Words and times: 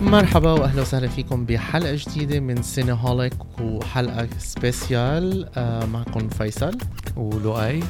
مرحبا 0.00 0.52
وأهلا 0.52 0.82
وسهلا 0.82 1.08
فيكم 1.08 1.46
بحلقة 1.46 1.94
جديدة 1.94 2.40
من 2.40 2.62
Cineholic 2.62 3.60
وحلقة 3.60 4.28
special 4.38 5.48
آه، 5.56 5.84
معكم 5.86 6.28
فيصل. 6.28 6.78
ولؤي. 7.16 7.80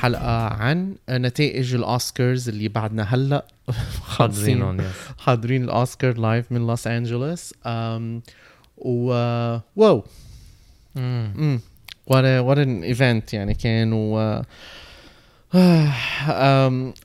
حلقة 0.00 0.46
عن 0.48 0.96
نتائج 1.10 1.74
الأوسكارز 1.74 2.48
اللي 2.48 2.68
بعدنا 2.68 3.02
هلأ. 3.02 3.46
حاضرينهم 4.16 4.80
yes 4.80 4.86
حاضرين 5.18 5.64
الأوسكار 5.64 6.18
live 6.18 6.52
من 6.52 6.66
لوس 6.66 6.86
انجلوس 6.86 7.54
و 8.76 9.08
wow. 9.76 10.04
امم 10.96 11.60
a 12.10 12.12
what 12.42 12.58
an 12.58 12.94
event 12.96 13.32
يعني 13.34 13.54
كان 13.54 13.92
و 13.92 14.42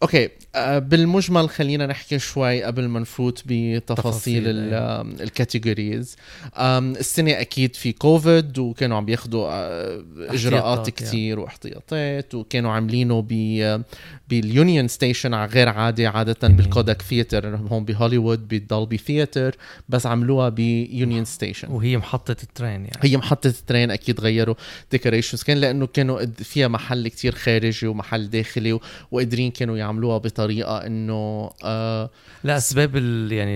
okay 0.04 0.26
أه، 0.26 0.30
بالمجمل 0.56 1.50
خلينا 1.50 1.86
نحكي 1.86 2.20
شوي 2.20 2.64
قبل 2.64 2.88
ما 2.88 3.00
نفوت 3.00 3.44
بتفاصيل. 3.46 4.74
أم، 4.74 5.16
ال 5.22 5.30
categories 5.30 6.16
السنة 6.60 7.32
أكيد 7.32 7.76
في 7.76 7.92
كوفيد 7.92 8.60
وكانوا 8.60 8.98
عم 8.98 9.06
بياخذوا 9.06 9.48
أه، 9.50 10.04
إجراءات 10.18 10.78
احتياطات، 10.80 10.90
كتير 10.90 11.40
واحتياطات 11.40 12.36
وكانوا 12.36 12.72
عاملينه 12.72 13.26
ب 13.30 13.84
بال 14.30 14.46
Union 14.46 14.88
Station 14.88 15.34
على 15.34 15.52
غير 15.52 15.70
عادي 15.70 16.08
عادة 16.08 16.48
بال 16.48 16.63
Kodak 16.63 17.02
Theatre 17.02 17.56
هون 17.56 17.86
بهوليوود 17.86 18.48
بال 18.48 18.62
Dolby 18.62 18.98
Theatre 18.98 19.56
بس 19.90 20.06
عملوها 20.06 20.50
ب 20.50 20.62
Union 20.62 21.26
Station 21.26 21.68
وهي 21.72 21.98
محطة 21.98 22.36
ال 22.44 22.48
train 22.48 22.70
يعني. 22.70 23.00
هي 23.02 23.18
محطة 23.18 23.48
ال 23.48 23.55
train 23.55 23.92
أكيد 23.92 24.20
غيروا 24.22 24.56
decorations 24.92 25.44
كان 25.44 25.58
لأنه 25.58 25.88
كانوا 25.88 26.26
فيها 26.26 26.68
محل 26.68 27.08
كتير 27.08 27.36
خارجي 27.36 27.88
ومحل 27.88 28.30
داخلي 28.30 28.80
وقادرين 29.12 29.52
كانوا 29.52 29.78
يعملوها 29.78 30.18
بطريقة 30.44 30.78
إنه 30.78 31.50
آه 31.64 32.10
لأسباب 32.44 32.92
ال 32.98 33.32
يعني 33.32 33.56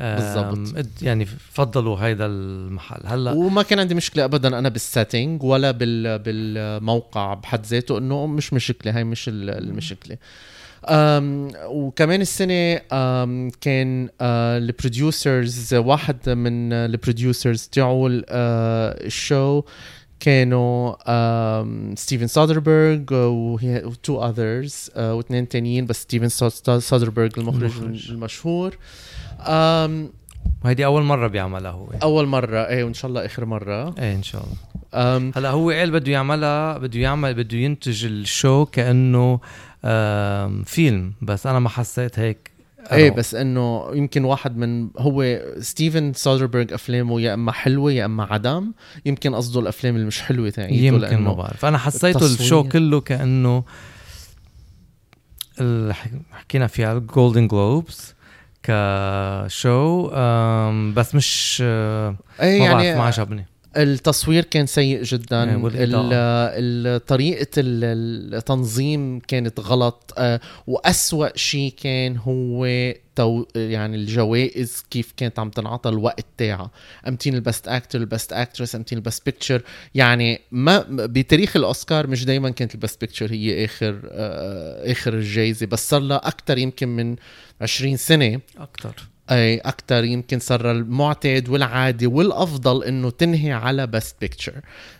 آم، 0.00 0.16
بالضبط. 0.16 1.02
يعني 1.02 1.24
فضلوا 1.52 1.96
هيدا 1.96 2.26
المحل. 2.26 3.00
هلأ 3.06 3.32
وما 3.32 3.62
كان 3.62 3.78
عندي 3.80 3.94
مشكلة 3.94 4.24
أبدا 4.24 4.58
أنا 4.58 4.68
بال 4.68 4.84
setting 4.84 5.42
ولا 5.42 5.70
بال 5.70 6.18
بالموقع 6.18 7.34
بحد 7.34 7.66
ذاته 7.66 7.98
إنه 7.98 8.26
مش 8.26 8.52
مشكلة 8.52 8.96
هاي 8.96 9.04
مش 9.04 9.28
ال- 9.28 9.50
المشكلة. 9.50 10.16
أم 10.88 11.48
وكمان 11.64 12.20
السنة 12.20 12.80
أم 12.92 13.50
كان 13.60 14.08
ال 14.20 14.35
producers 14.35 15.74
واحد 15.74 16.28
من 16.28 16.72
ال 16.72 16.82
producers 16.82 17.68
تاعو 17.72 18.06
ال- 18.06 18.24
آه، 18.28 19.06
ال 19.06 19.17
show 19.17 19.62
كانوا 20.20 20.94
ستيفن 21.94 22.26
سودربرغ 22.26 22.98
و 23.88 23.97
two 23.97 24.24
others 24.28 24.90
واثنين 24.96 25.48
تانيين 25.48 25.86
بس 25.86 26.02
ستيفن 26.02 26.28
سو- 26.28 26.78
سودربرغ 26.78 27.28
المخرج 27.38 27.62
المخرج. 27.78 28.10
المشهور. 28.10 28.76
وهيدي 30.64 30.84
أول 30.84 31.02
مرة 31.02 31.26
بيعملها 31.26 31.70
هو. 31.70 31.88
أول 32.02 32.26
مرة. 32.26 32.58
إيه 32.68 32.84
وإن 32.84 32.94
شاء 32.94 33.08
الله 33.08 33.24
آخر 33.26 33.44
مرة. 33.44 33.94
إيه 33.98 34.14
إن 34.14 34.22
شاء 34.22 34.42
الله. 34.44 35.32
هلا 35.36 35.50
هو 35.50 35.70
قال 35.70 35.90
بده 35.90 36.12
يعملها 36.12 36.78
بده 36.78 37.00
يعمل 37.00 37.34
بده 37.34 37.56
ينتج 37.58 38.04
ال 38.04 38.16
show 38.16 38.64
كأنه 38.64 39.40
آم، 39.84 40.62
فيلم. 40.62 41.12
بس 41.22 41.46
أنا 41.46 41.58
ما 41.58 41.68
حسيت 41.68 42.18
هيك 42.18 42.50
إيه 42.92 43.10
بس 43.10 43.34
إنه 43.34 43.90
يمكن 43.94 44.24
واحد 44.24 44.56
من 44.56 44.88
هو 44.98 45.40
ستيفن 45.60 46.12
سودربرغ 46.12 46.74
أفلامه 46.74 47.20
يا 47.20 47.34
إما 47.34 47.52
حلوة 47.52 47.92
يا 47.92 48.04
إما 48.04 48.24
عدم. 48.24 48.72
يمكن 49.06 49.34
قصده 49.34 49.60
الأفلام 49.60 49.94
اللي 49.94 50.06
مش 50.06 50.22
حلوة 50.22 50.50
تاعيته 50.50 50.74
يمكن 50.84 51.16
ما 51.16 51.32
بعرف. 51.32 51.64
أنا 51.64 51.78
حسيته. 51.78 52.26
ال 52.26 52.34
show 52.34 52.64
كله 52.64 53.00
كأنه 53.00 53.64
حكينا 56.32 56.66
فيها 56.66 56.92
ال 56.92 57.00
Golden 57.00 57.48
Globes 57.48 58.14
ك 58.62 58.92
show 58.92 60.10
بس 60.92 61.14
مش 61.14 61.58
آه، 61.66 62.16
إيه 62.40 62.60
ما 62.60 62.66
بعرف 62.66 62.76
ما 62.76 62.84
يعني 62.84 63.00
عجبني. 63.00 63.46
التصوير 63.82 64.44
كان 64.44 64.66
سيء 64.66 65.02
جدا. 65.02 65.44
ال- 66.54 67.04
طريقة 67.06 67.46
ال- 67.58 68.34
التنظيم 68.34 69.20
كانت 69.20 69.60
غلط. 69.60 70.14
آه، 70.18 70.40
وأسوأ 70.66 71.36
شيء 71.36 71.74
كان 71.82 72.16
هو 72.16 72.66
two 73.16 73.44
يعني 73.56 73.96
الجوائز 73.96 74.84
كيف 74.90 75.12
كانت 75.16 75.38
عم 75.38 75.50
تنعطى 75.50 75.88
الوقت 75.88 76.26
تاعها. 76.38 76.70
أمتين 77.08 77.34
ال 77.34 77.41
best 77.41 77.68
actor 77.68 77.98
ال 78.00 78.06
best 78.06 78.32
actress 78.32 78.74
أمتين 78.74 78.98
ال 78.98 79.03
best 79.03 79.24
picture 79.26 79.62
يعني 79.94 80.40
ما 80.52 80.84
بتاريخ 80.90 81.56
الأوسكار 81.56 82.06
مش 82.06 82.24
دايما 82.24 82.50
كانت 82.50 82.74
ال 82.74 82.79
best 82.79 83.00
picture 83.00 83.32
هي 83.32 83.64
آخر 83.64 84.00
آه، 84.10 84.92
آخر 84.92 85.14
الجائزه 85.14 85.66
بس 85.66 85.88
صار 85.88 86.00
لها 86.00 86.16
أكثر 86.28 86.58
يمكن 86.58 86.88
من 86.88 87.16
20 87.60 87.96
سنة. 87.96 88.40
أكثر 88.58 88.94
أكثر 89.30 90.04
يمكن 90.04 90.38
صار 90.38 90.70
المعتاد 90.70 91.48
والعادي 91.48 92.06
والأفضل 92.06 92.84
إنه 92.84 93.10
تنهي 93.10 93.52
على 93.52 93.86
best 93.86 94.16
picture 94.20 94.54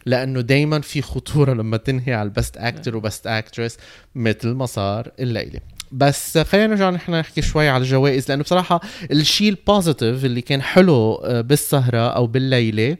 لأنه 0.07 0.41
دائما 0.41 0.81
في 0.81 1.03
خطورة 1.03 1.55
لما 1.55 1.77
تنهي 1.77 2.15
على 2.15 2.27
ال 2.27 2.33
best 2.33 2.57
actor 2.57 2.97
و 2.97 3.03
best 3.03 3.27
actress 3.27 3.77
مثل 4.15 4.49
ما 4.49 4.67
صار 4.67 5.11
الليلة. 5.21 5.61
بس 5.93 6.39
خلينا 6.39 6.67
نرجع 6.67 6.91
نحن 6.91 7.15
نحكي 7.15 7.43
شوي 7.43 7.69
على 7.69 7.83
الجوائز 7.83 8.29
لأنه 8.29 8.43
بصراحة 8.43 8.81
الشيء 9.11 9.49
البوزيتيف 9.49 10.25
اللي 10.25 10.41
كان 10.41 10.63
حلو 10.63 11.15
آه، 11.15 11.41
بالسهرة 11.41 12.09
أو 12.09 12.27
بالليلة 12.27 12.97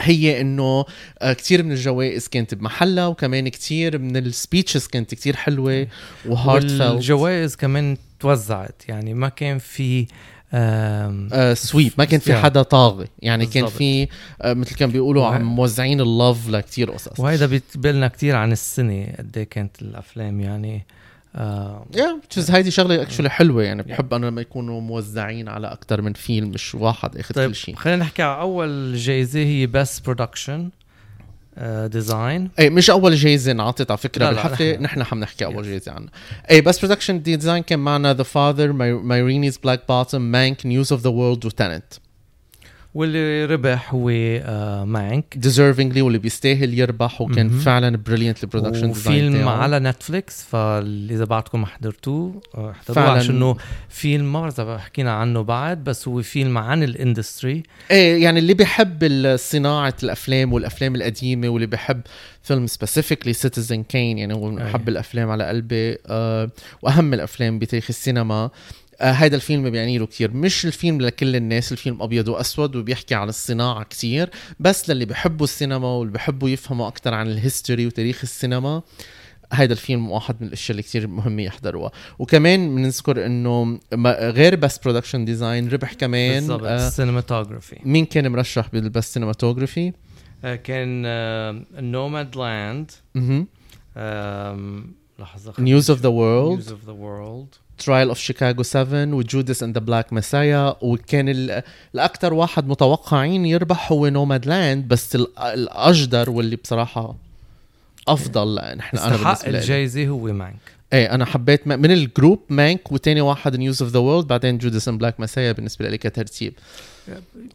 هي 0.00 0.40
إنه 0.40 0.84
آه، 1.18 1.32
كتير 1.32 1.62
من 1.62 1.72
الجوائز 1.72 2.28
كانت 2.28 2.54
بمحلها 2.54 3.06
وكمان 3.06 3.48
كتير 3.48 3.98
من 3.98 4.16
السبيتشز 4.16 4.86
كانت 4.86 5.14
كتير 5.14 5.36
حلوة 5.36 5.86
وهارت 6.26 6.80
والجوائز 6.80 7.56
كمان 7.56 7.96
توزعت 8.20 8.82
يعني 8.88 9.14
ما 9.14 9.28
كان 9.28 9.58
في 9.58 10.06
آم، 10.54 11.28
آه 11.32 11.54
سويت 11.54 11.92
ما 11.98 12.04
كان 12.04 12.20
في. 12.20 12.34
حدا 12.34 12.62
طاغي. 12.62 13.06
يعني 13.22 13.46
كان 13.46 13.62
بالضبط. 13.62 13.78
في 13.78 14.08
آه 14.42 14.54
مثل 14.54 14.74
كان 14.74 14.90
بيقولوا 14.90 15.26
عم 15.26 15.42
موزعين 15.42 16.00
اللوف 16.00 16.48
لكتير 16.48 16.90
قصص. 16.90 17.20
وهيدا 17.20 17.46
بيتبلنا 17.46 18.08
كتير 18.08 18.36
عن 18.36 18.52
السنة 18.52 19.06
قد 19.18 19.38
إيه 19.38 19.44
كانت 19.44 19.82
الأفلام 19.82 20.40
يعني 20.40 20.84
yeah 21.34 22.20
yeah, 22.36 22.50
هيدي 22.50 22.70
شغلة 22.70 23.02
actually 23.02 23.30
حلوة 23.30 23.62
يعني. 23.62 23.82
بحب 23.82 24.14
أنا 24.14 24.26
لما 24.26 24.40
يكونوا 24.40 24.80
موزعين 24.80 25.48
على 25.48 25.72
أكثر 25.72 26.02
من 26.02 26.12
فيلم 26.12 26.48
مش 26.48 26.74
واحد 26.74 27.16
اخذ 27.16 27.34
طيب 27.34 27.50
كل 27.50 27.56
شيء. 27.56 27.74
خلينا 27.74 27.98
نحكي 28.02 28.22
على 28.22 28.40
أول 28.40 28.96
جائزه 28.96 29.40
هي 29.40 29.66
best 29.66 30.04
production 30.04 30.68
design 31.86 32.50
اي 32.58 32.70
مش 32.70 32.90
أول 32.90 33.14
جايزة 33.14 33.52
انعطت 33.52 33.90
على 33.90 33.98
فكرة 33.98 34.24
لا، 34.24 34.30
بالحفلة 34.30 34.76
نحن- 34.76 35.04
حنحكي 35.04 35.44
أول. 35.44 35.64
جايزة 35.64 35.92
عنها. 35.92 36.10
اي 36.50 36.60
best 36.60 36.78
production 36.78 37.22
design 37.22 37.62
كان 37.62 37.78
معنا 37.78 38.14
The 38.14 38.22
Father 38.22 38.72
Ma 39.02 39.13
Rainey's 39.13 39.56
Black 39.58 39.82
Bottom 39.88 40.20
Mank 40.22 40.66
News 40.66 40.92
of 40.92 41.02
the 41.02 41.10
World 41.10 41.44
و 41.46 41.54
Tenet 41.54 41.92
واللي 42.94 43.44
ربح 43.44 43.94
هو 43.94 44.10
آه 44.10 44.84
Mank 44.84 45.24
deservingly 45.36 46.02
واللي 46.02 46.18
بيستاهل 46.18 46.78
يربح 46.78 47.20
وكان 47.20 47.46
مهم. 47.46 47.58
فعلا 47.58 47.96
brilliant 47.96 48.44
ال 48.44 48.48
production 48.48 48.90
وفيلم 48.90 49.48
على 49.48 49.78
Netflix 49.78 50.44
فإذا 50.44 51.24
بعدكم 51.24 51.60
ما 51.60 51.66
حضرتوه 51.66 52.40
آه، 52.54 52.70
احضروه 52.70 52.94
فعلاً. 52.94 53.10
عشان 53.10 53.34
إنه 53.36 53.56
فيلم 53.88 54.32
ما 54.32 54.78
حكينا 54.78 55.12
عنه 55.12 55.42
بعد 55.42 55.84
بس 55.84 56.08
هو 56.08 56.22
فيلم 56.22 56.58
عن 56.58 56.82
ال 56.82 56.91
industry 56.91 57.62
إيه 57.90 58.22
يعني 58.22 58.38
اللي 58.38 58.54
بيحب 58.54 59.36
صناعة 59.36 59.94
الأفلام 60.02 60.52
والأفلام 60.52 60.94
القديمة 60.94 61.48
واللي 61.48 61.66
بيحب 61.66 62.00
فيلم 62.42 62.66
specifically 62.66 63.32
Citizen 63.32 63.82
Kane 63.82 64.18
يعني 64.18 64.34
هو 64.34 64.50
من 64.50 64.58
أي. 64.58 64.70
احب 64.70 64.88
الأفلام 64.88 65.30
على 65.30 65.44
قلبي 65.48 65.98
آه 66.06 66.50
وأهم 66.82 67.14
الأفلام 67.14 67.58
بتاريخ 67.58 67.86
السينما 67.88 68.50
هيدا 69.00 69.36
الفيلم 69.36 69.70
بيعني 69.70 69.98
له 69.98 70.06
كثير 70.06 70.30
مش 70.30 70.66
الفيلم 70.66 71.00
لكل 71.00 71.36
الناس 71.36 71.72
الفيلم 71.72 72.02
أبيض 72.02 72.28
وأسود 72.28 72.76
وبيحكي 72.76 73.14
عن 73.14 73.28
الصناعة 73.28 73.82
كثير 73.84 74.30
بس 74.60 74.90
للي 74.90 75.04
بيحبوا 75.04 75.44
السينما 75.44 75.88
واللي 75.88 76.12
بيحبوا 76.12 76.48
يفهموا 76.48 76.88
أكثر 76.88 77.14
عن 77.14 77.26
ال 77.26 77.33
history 77.33 77.86
وتاريخ 77.86 78.20
السينما 78.22 78.82
هيدا 79.52 79.72
الفيلم 79.72 80.10
واحد 80.10 80.36
من 80.40 80.46
الأشياء 80.46 80.70
اللي 80.70 80.82
كتير 80.82 81.06
مهمة 81.06 81.42
يحضروها. 81.42 81.90
وكمان 82.18 82.74
بنذكر 82.74 83.26
إنه 83.26 83.80
غير 84.18 84.56
best 84.56 84.78
production 84.78 85.24
design 85.24 85.68
ربح 85.68 85.92
كمان 85.92 86.40
بالضبط. 86.40 86.62
آه 86.62 86.86
ال 86.86 86.92
cinematography 86.92 87.76
مين 87.84 88.04
كان 88.04 88.32
مرشح 88.32 88.68
بال 88.72 88.86
best 88.86 89.14
cinematography؟ 89.14 89.92
آه 90.44 90.54
كان 90.54 91.02
Nomadland 91.92 92.90
لحظة 95.22 95.52
News 95.58 95.90
of 95.90 96.00
the 96.00 96.08
World 96.08 96.50
News 96.58 96.70
of 96.70 96.84
the 96.86 96.92
World 96.92 97.46
Trial 97.78 98.08
of 98.08 98.18
Chicago 98.18 98.62
7 98.62 99.04
و 99.14 99.22
Judas 99.22 99.62
and 99.62 99.78
the 99.78 99.84
Black 99.84 100.12
Messiah 100.12 100.76
وكان 100.80 101.28
ال- 101.28 101.62
الأكثر 101.94 102.34
واحد 102.34 102.68
متوقعين 102.68 103.46
يربح 103.46 103.92
هو 103.92 104.08
Nomadland 104.08 104.88
بس 104.88 105.14
ال- 105.16 105.38
الأجدر 105.38 106.30
واللي 106.30 106.56
بصراحة 106.56 107.14
أفضل 108.08 108.54
نحن 108.76 108.96
أنا 108.96 109.06
استحق 109.14 109.24
بالنسبة 109.24 109.50
لي. 109.50 109.58
الجايزه 109.58 110.06
هو 110.08 110.18
Mank 110.32 110.56
إيه 110.92 111.14
أنا 111.14 111.24
حبيت 111.24 111.66
من 111.66 111.90
ال 111.90 111.98
group 111.98 112.40
Mank 112.48 112.92
وتاني 112.92 113.20
واحد 113.20 113.56
News 113.56 113.82
of 113.82 113.92
the 113.92 113.98
World 113.98 114.26
بعدين 114.26 114.58
Judas 114.58 114.88
and 114.88 114.98
Black 115.00 115.20
Messiah 115.20 115.52
بالنسبة 115.52 115.88
لي 115.88 115.98
كترتيب. 115.98 116.52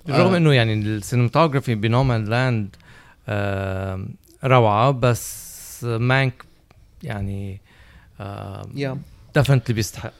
بالرغم 0.06 0.34
آه. 0.34 0.38
إنه 0.38 0.54
يعني 0.54 0.74
ال 0.74 0.80
cinematography 0.80 1.69
ب 1.69 1.76
Nomadland 1.76 2.76
روعة 4.44 4.92
بس 4.92 5.48
Mank 5.84 6.34
يعني 7.04 7.62
yeah 8.76 8.98
definitely 9.36 9.76
بيستحق. 9.76 10.14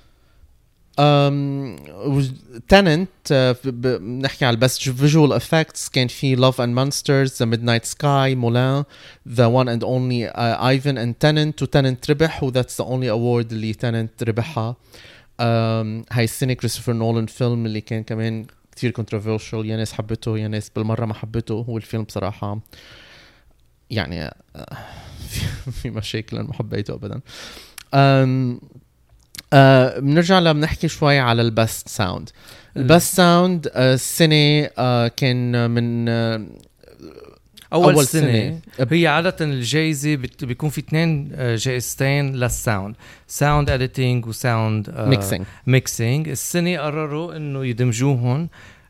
Tenet 2.68 3.56
بنحكي 3.64 4.46
على 4.46 4.54
ال 4.54 4.61
best 4.61 4.90
visual 4.90 5.34
effects 5.34 5.90
كان 5.90 6.08
في 6.08 6.36
Love 6.36 6.62
and 6.62 6.76
Monsters 6.76 7.40
The 7.40 7.46
Midnight 7.46 7.86
Sky 7.86 8.36
Mulan 8.36 8.84
The 9.28 9.46
One 9.46 9.70
and 9.70 9.84
Only 9.84 10.28
Ivan 10.38 10.98
and 10.98 11.16
Tenet 11.20 11.62
و 11.64 11.72
Tenet 11.72 12.12
ربح 12.12 12.44
و 12.44 12.49
that's 12.49 12.82
the 12.82 12.88
only 12.88 13.10
award 13.10 13.52
اللي 13.52 13.74
Tenet 13.74 14.24
ربحها. 14.24 14.76
um, 15.42 15.44
هاي 16.12 16.24
السنة 16.24 16.54
كريستوفر 16.54 16.94
نولان 16.94 17.26
فيلم 17.26 17.66
اللي 17.66 17.82
كان 17.82 18.04
كمان 18.04 18.46
كتير 18.72 18.92
controversial 18.92 19.66
يا 19.66 19.78
ناس 19.78 19.94
حبته 19.94 20.38
يا 20.38 20.48
ناس 20.48 20.70
بالمرة 20.70 21.06
ما 21.06 21.14
حبته. 21.14 21.66
هو 21.70 21.78
الفيلم 21.78 22.04
بصراحة 22.04 22.60
يعني 23.90 24.24
آه، 24.24 24.34
في 25.82 25.90
مشاكل 25.90 26.40
ما 26.40 26.54
حبيته 26.54 26.94
ابدا. 26.94 27.20
آه 29.54 30.00
بنرجع 30.00 30.40
لبنحكي 30.40 30.88
شوي 30.88 31.20
على 31.20 31.42
ال 31.42 31.52
best 31.52 31.90
sound 31.90 32.30
ال 32.78 32.86
best 32.86 33.16
sound 33.16 33.72
السنة 33.76 34.70
آه 34.78 35.08
كان 35.08 35.72
من 35.72 36.10
آه 36.10 36.42
أول, 37.74 37.94
أول 37.94 38.06
سنة, 38.08 38.22
سنة. 38.80 38.88
هي 38.92 39.08
عادة 39.08 39.36
الجايزة 39.42 40.16
بيكون 40.42 40.70
في 40.70 40.82
اثنين 40.82 41.32
جائزتين 41.56 42.36
لل 42.36 42.53
sound 42.53 42.96
sound 43.28 43.70
editing 43.70 44.26
و 44.26 44.37
sound 44.37 44.94
mixing 44.98 45.46
mixing 45.68 46.30
السنة 46.30 46.78
قرروا 46.78 47.36
إنه 47.36 47.66
يدمجوهم 47.66 48.50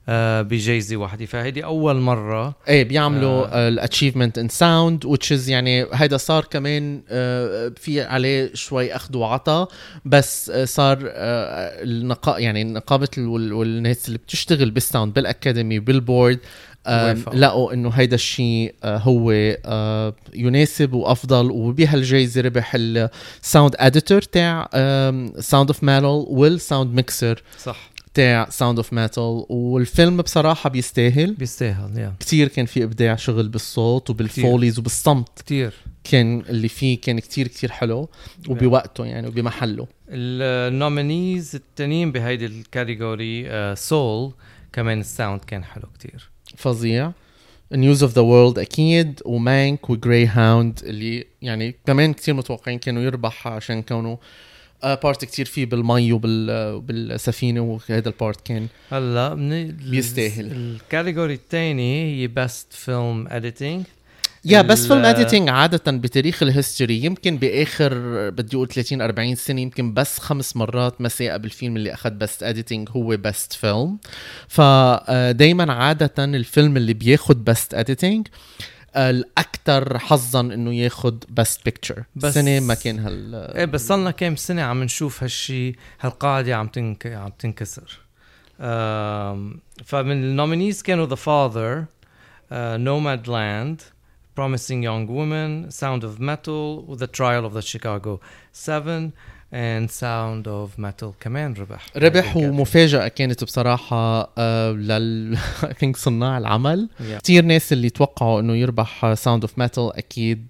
آه، 0.09 0.41
بجائزه 0.41 0.97
واحدة. 0.97 1.25
فهيدي 1.25 1.63
أول 1.63 1.95
مرة. 1.95 2.55
إيه 2.67 2.83
بيعملوا 2.83 3.67
ال 3.67 3.73
achievement 3.73 4.37
in 4.37 4.49
sound 4.49 5.05
which 5.05 5.37
is 5.37 5.49
يعني 5.49 5.85
هيدا 5.93 6.17
صار 6.17 6.43
كمان 6.43 7.01
uh, 7.01 7.11
في 7.79 8.01
عليه 8.01 8.51
شوي 8.53 8.95
أخذ 8.95 9.17
وعطا 9.17 9.67
بس 10.05 10.51
uh, 10.51 10.63
صار 10.63 10.97
النقا 11.03 12.39
يعني 12.39 12.63
نقابة 12.63 13.09
والناس 13.17 14.07
اللي 14.07 14.17
بتشتغل 14.17 14.71
بال 14.71 14.83
sound 14.83 15.13
بالأكاديمي 15.13 15.79
بال 15.79 15.96
board 15.96 16.39
لقوا 17.33 17.73
إنه 17.73 17.89
هيدا 17.89 18.15
الشيء 18.15 18.75
هو 18.83 19.31
يناسب 20.33 20.93
وأفضل. 20.93 21.51
وبهالجائزه 21.51 22.41
ربح 22.41 22.71
ال 22.75 22.92
sound 22.92 23.75
editor 23.79 24.21
تاع 24.21 24.69
Sound 25.39 25.69
of 25.69 25.83
Metal 25.83 26.25
وال 26.27 26.46
sound 26.46 26.93
mixer 26.93 27.43
صح. 27.59 27.96
تاع 28.17 28.49
Sound 28.49 28.77
of 28.77 28.93
Metal 28.93 29.45
والفيلم 29.49 30.17
بصراحة 30.17 30.69
بيستاهل. 30.69 31.33
بيستاهل 31.33 31.97
يا 31.97 32.13
كثير 32.19 32.47
كان 32.47 32.65
في 32.65 32.83
إبداع 32.83 33.15
شغل 33.15 33.47
بالصوت 33.47 34.09
وبال 34.09 34.31
foleys 34.31 34.73
كتير. 34.73 34.81
وبالصمت. 34.81 35.41
كثير 35.45 35.73
كان 36.03 36.43
اللي 36.49 36.67
فيه 36.67 37.01
كان 37.01 37.19
كتير 37.19 37.47
كتير 37.47 37.71
حلو 37.71 38.09
وبوقته 38.47 39.05
يعني 39.05 39.27
وبمحله. 39.27 39.87
ال 40.09 40.26
nominees 40.26 41.55
التانيين 41.55 42.11
بهيدي 42.11 42.45
ال 42.45 42.60
category 42.60 43.75
Soul 43.75 44.31
كمان 44.73 44.99
ال 44.99 45.06
sound 45.06 45.41
كان 45.41 45.63
حلو 45.63 45.87
كتير. 45.99 46.29
فظيع. 46.57 47.11
News 47.71 48.03
of 48.03 48.13
the 48.13 48.21
World 48.21 48.59
أكيد 48.59 49.21
ومانك 49.25 49.89
و 49.89 50.25
Greyhound 50.25 50.79
اللي 50.83 51.25
يعني 51.41 51.75
كمان 51.85 52.13
كتير 52.13 52.33
متوقعين 52.33 52.79
كانوا 52.79 53.03
يربح 53.03 53.47
عشان 53.47 53.81
كونه 53.81 54.17
part 54.83 55.25
كتير 55.25 55.45
فيه 55.45 55.65
بالمي 55.65 56.11
وبالسفينه 56.13 57.61
وهذا 57.61 58.09
ال 58.09 58.17
part 58.17 58.47
كان 58.47 58.67
هلا 58.91 59.33
بيستاهل. 59.89 60.51
ال 60.51 60.61
category 60.61 61.33
الثاني 61.33 62.21
هي 62.21 62.27
best 62.27 62.67
film 62.73 63.27
editing 63.29 63.83
يا 64.45 64.61
best 64.61 64.87
film 64.87 65.05
editing 65.05 65.49
عادة 65.49 65.91
بتاريخ 65.91 66.43
ال 66.43 66.51
history 66.51 67.03
يمكن 67.03 67.37
بآخر 67.37 67.93
بدي 68.29 68.55
أقول 68.55 68.67
30 68.67 69.01
40 69.01 69.35
سنة 69.35 69.61
يمكن 69.61 69.93
بس 69.93 70.19
خمس 70.19 70.55
مرات 70.55 71.01
ما 71.01 71.13
صار 71.13 71.37
بالفيلم 71.37 71.77
اللي 71.77 71.93
أخذ 71.93 72.09
best 72.09 72.43
editing 72.43 72.89
هو 72.91 73.17
best 73.17 73.53
film 73.53 73.97
فدايما 74.47 75.73
عادة 75.73 76.25
الفيلم 76.25 76.77
اللي 76.77 76.93
بياخذ 76.93 77.35
best 77.35 77.73
editing 77.73 78.27
الاكثر 78.97 79.99
حظا 79.99 80.39
إنه 80.41 80.73
ياخذ 80.73 81.15
best 81.29 81.65
picture 81.65 82.03
بس 82.15 82.33
سنة 82.33 82.59
ما 82.59 82.73
كان 82.73 82.99
هال 82.99 83.35
إيه 83.35 83.65
بس 83.65 83.87
صرلنا 83.87 84.11
كم 84.11 84.35
سنة 84.35 84.61
عم 84.61 84.83
نشوف 84.83 85.23
هالشيء 85.23 85.75
هالقاعدة 85.99 86.55
عم 86.55 86.67
تنك... 86.67 87.07
عم 87.07 87.31
تنكسر. 87.39 87.99
فمن 89.85 90.11
ال 90.11 90.19
nominees 90.19 90.81
كانوا 90.81 91.05
The 91.05 91.15
Father 91.15 91.85
Nomadland 92.51 93.81
Promising 94.39 94.83
Young 94.83 95.07
Woman, 95.07 95.71
Sound 95.71 96.03
of 96.03 96.19
Metal, 96.19 96.95
The 96.95 97.07
Trial 97.07 97.43
of 97.43 97.53
the 97.53 97.61
Chicago 97.61 98.19
7 98.53 99.11
and 99.53 99.89
Sound 99.89 100.45
of 100.47 100.79
Metal. 100.81 101.07
كمان 101.19 101.53
ربح. 101.53 101.85
ربح 101.97 102.37
ومفاجأة 102.37 103.07
كانت 103.07 103.43
بصراحة 103.43 104.23
uh, 104.23 104.29
لل 104.75 105.37
صناع 105.95 106.37
العمل. 106.37 106.89
Yeah. 106.99 107.21
كثير 107.23 107.43
ناس 107.45 107.73
اللي 107.73 107.89
توقعوا 107.89 108.39
إنه 108.39 108.55
يربح 108.55 109.15
Sound 109.15 109.41
of 109.43 109.49
Metal 109.63 109.77
أكيد 109.97 110.47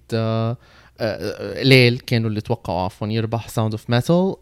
uh, 0.98 1.58
قليل 1.58 1.98
كانوا 1.98 2.28
اللي 2.30 2.40
توقعوا 2.40 2.80
عفوا 2.80 3.08
يربح 3.08 3.48
Sound 3.48 3.72
of 3.72 3.90
Metal 3.90 4.34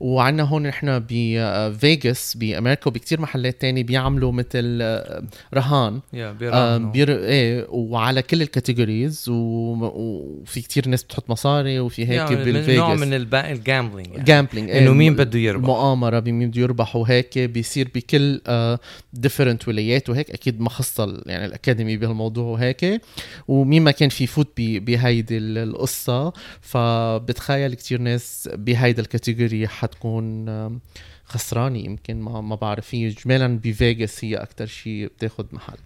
وعندنا 0.00 0.42
هون 0.42 0.62
نحن 0.62 1.04
بفيغاس 1.10 2.36
بأمريكا 2.36 2.88
وبكثير 2.88 3.20
محلات 3.20 3.60
تاني 3.60 3.82
بيعملوا 3.82 4.32
مثل 4.32 4.78
رهان. 5.54 6.00
بير... 6.92 7.10
إيه 7.10 7.66
وعلى 7.70 8.22
كل 8.22 8.42
ال 8.42 8.50
categories 8.50 9.24
وفي 9.28 10.60
كثير 10.60 10.88
ناس 10.88 11.04
بتحط 11.04 11.30
مصاري 11.30 11.80
وفي 11.80 12.02
هيك 12.02 12.30
يعني 12.30 12.36
بالفيغاس 12.36 12.78
نوع 12.78 12.94
من 12.94 13.12
ال 13.14 13.24
gambling 13.24 14.08
يعني. 14.08 14.24
gambling 14.24 14.70
إنه 14.70 14.92
مين 14.92 15.16
بده 15.16 15.38
يربح؟ 15.38 15.66
مقامرة 15.66 16.18
بمين 16.18 16.50
بده 16.50 16.60
يربح 16.60 16.96
وهيك 16.96 17.38
بيصير 17.38 17.88
بكل 17.94 18.40
different 19.12 19.68
ولايات 19.68 20.10
وهيك 20.10 20.30
أكيد 20.30 20.60
ما 20.60 20.70
خصها 20.70 21.22
يعني 21.26 21.44
الأكاديمي 21.44 21.96
بهالموضوع 21.96 22.44
وهيك. 22.44 23.00
ومين 23.48 23.82
ما 23.82 23.90
كان 23.90 24.08
في 24.08 24.26
فوت 24.26 24.52
بهيدي 24.58 25.63
القصة 25.64 26.32
فبتخيل 26.60 27.74
كتير 27.74 28.00
ناس 28.00 28.48
بهيدا 28.52 29.02
ال 29.02 29.09
category 29.09 29.68
حتكون 29.68 30.80
خسرانة 31.24 31.78
يمكن 31.78 32.20
ما 32.20 32.40
ما 32.40 32.54
بعرف. 32.54 32.94
هي 32.94 33.08
اجمالا 33.08 33.58
بفيغاس 33.58 34.24
هي 34.24 34.36
أكثر 34.36 34.66
شيء 34.66 35.06
بتاخذ 35.06 35.44
محل. 35.52 35.78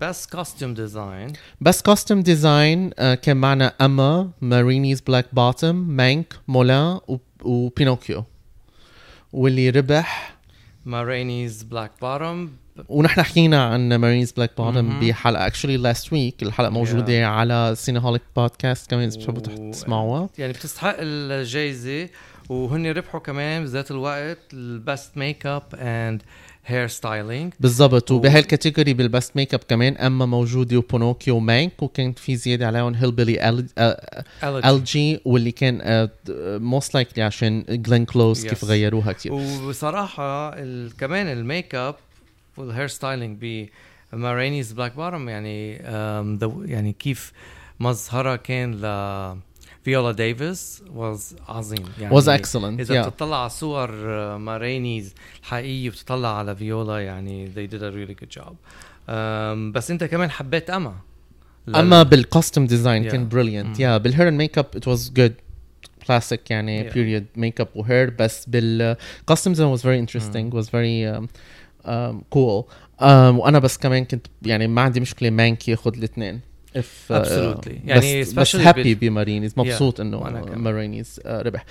best 0.00 0.26
costume 0.26 0.74
design 0.74 1.32
best 1.60 1.82
costume 1.82 2.22
design 2.22 2.90
كان 3.14 3.36
معنا 3.36 3.74
Emma 3.80 4.30
Ma 4.40 4.52
Rainey's 4.52 5.00
Black 5.00 5.34
Bottom 5.34 5.74
Mank 5.74 6.34
Mulan 6.48 7.00
و 7.42 7.50
Pinocchio 7.50 8.24
واللي 9.32 9.70
ربح؟ 9.70 10.36
Ma 10.84 11.00
Rainey's 11.00 11.62
Black 11.62 11.90
Bottom 12.00 12.50
ونحن 12.88 13.22
حكينا 13.22 13.64
عن 13.64 13.94
Ma 13.94 14.02
Rainey's 14.02 14.32
Black 14.32 14.50
Bottom 14.56 15.00
بحلقة. 15.00 15.46
actually 15.46 15.76
last 15.76 16.12
week 16.12 16.42
الحلقة 16.42 16.70
موجودة 16.70 17.22
yeah. 17.22 17.26
على 17.26 17.72
سينهوليك 17.76 18.22
بودكاست 18.36 18.90
كمان 18.90 19.08
إذا 19.08 19.18
بتحبوا 19.18 19.70
تسمعوها. 19.70 20.28
يعني 20.38 20.52
بتستحق 20.52 20.96
الجائزه 20.98 22.08
وهن 22.48 22.86
ربحوا 22.86 23.20
كمان 23.20 23.64
بذات 23.64 23.90
الوقت 23.90 24.38
ال 24.52 24.65
best 24.65 25.16
makeup 25.16 25.62
and 25.74 26.22
hairstyling 26.66 27.52
بالضبط 27.60 28.10
وبهال 28.10 28.38
category 28.38 28.94
بال 28.94 29.08
best 29.08 29.36
makeup 29.36 29.60
كمان 29.68 29.96
Emma 29.96 30.26
موجودة 30.26 30.76
و 30.76 30.82
Pinocchio 30.82 31.38
Mank 31.38 31.82
وكان 31.82 32.12
في 32.12 32.36
زيادة 32.36 32.66
عليهم 32.66 32.94
Hillbilly 32.94 33.48
Elegy 34.44 35.20
واللي 35.24 35.52
كان 35.52 36.08
most 36.62 36.94
likely 36.94 37.24
عشان 37.24 37.64
جلين 37.68 38.04
كلوز. 38.04 38.46
كيف 38.46 38.64
غيروها 38.64 39.12
كثير 39.12 39.32
وبصراحة 39.32 40.50
كمان 40.88 41.26
ال 41.26 41.74
makeup 41.74 41.94
وال 42.56 42.88
hairstyling 42.88 43.38
ب 43.40 43.68
Ma 44.12 44.24
Rainey's 44.24 44.72
Black 44.72 44.96
Bottom 44.96 45.28
يعني 45.28 45.72
يعني 46.64 46.92
كيف 46.92 47.32
مظهرها 47.80 48.36
كان 48.36 48.74
ل 48.74 48.84
فيولا 49.84 50.12
ديفيس 50.12 50.82
was 50.94 51.36
عظيم. 51.48 51.84
يعني 52.00 52.20
was 52.20 52.24
excellent 52.24 52.80
إذا 52.80 53.02
yeah. 53.02 53.06
بتطلع 53.08 53.40
على 53.40 53.50
صور 53.50 53.90
Ma 54.38 54.57
Rainey 54.57 55.14
الحقيقيه 55.40 55.88
وبتطلع 55.88 56.38
على 56.38 56.56
فيولا 56.56 56.98
يعني 56.98 57.46
they 57.46 57.70
did 57.72 57.80
a 57.80 57.90
really 57.94 58.22
good 58.22 58.42
job. 58.42 58.52
Um, 58.52 59.12
بس 59.72 59.90
انت 59.90 60.04
كمان 60.04 60.30
حبيت 60.30 60.70
Emma 60.70 60.94
Emma 61.68 62.02
بال 62.02 62.16
costume 62.16 62.66
design 62.66 63.04
كان 63.04 63.28
brilliant 63.28 63.80
يا 63.80 63.98
بال 63.98 64.30
hair 64.30 64.58
makeup 64.58 64.66
it 64.76 64.88
was 64.88 65.12
good 65.16 65.34
classic 66.06 66.50
يعني 66.50 66.90
period 66.90 67.26
makeup 67.36 67.60
و 67.60 67.68
hair 67.74 68.10
بس 68.10 68.46
بال 68.46 68.70
costume 68.70 69.52
design 69.52 69.76
was 69.76 69.80
very 69.80 70.06
interesting. 70.06 70.52
Mm. 70.52 71.28
Very 71.84 71.88
um, 71.88 72.24
cool 72.30 72.64
um, 73.00 73.04
وأنا 73.04 73.58
بس 73.58 73.78
كمان 73.78 74.04
كنت 74.04 74.26
يعني 74.42 74.66
ما 74.66 74.82
عندي 74.82 75.00
مشكلة 75.00 75.30
Mank 75.30 75.68
ياخذ 75.68 75.96
الاثنين. 75.96 76.40
absolutely 76.76 77.74
uh, 77.74 77.78
يعني 77.84 78.20
بس, 78.20 78.32
بس 78.32 78.56
happy 78.56 78.94
ب 78.94 79.00
Ma 79.00 79.10
Rainey's 79.10 79.54
مبسوط 79.56 79.96
yeah. 79.96 80.00
إنه 80.00 80.44
Ma 80.56 80.69
Rainey's 80.69 81.20
uh, 81.24 81.26
ربح. 81.26 81.64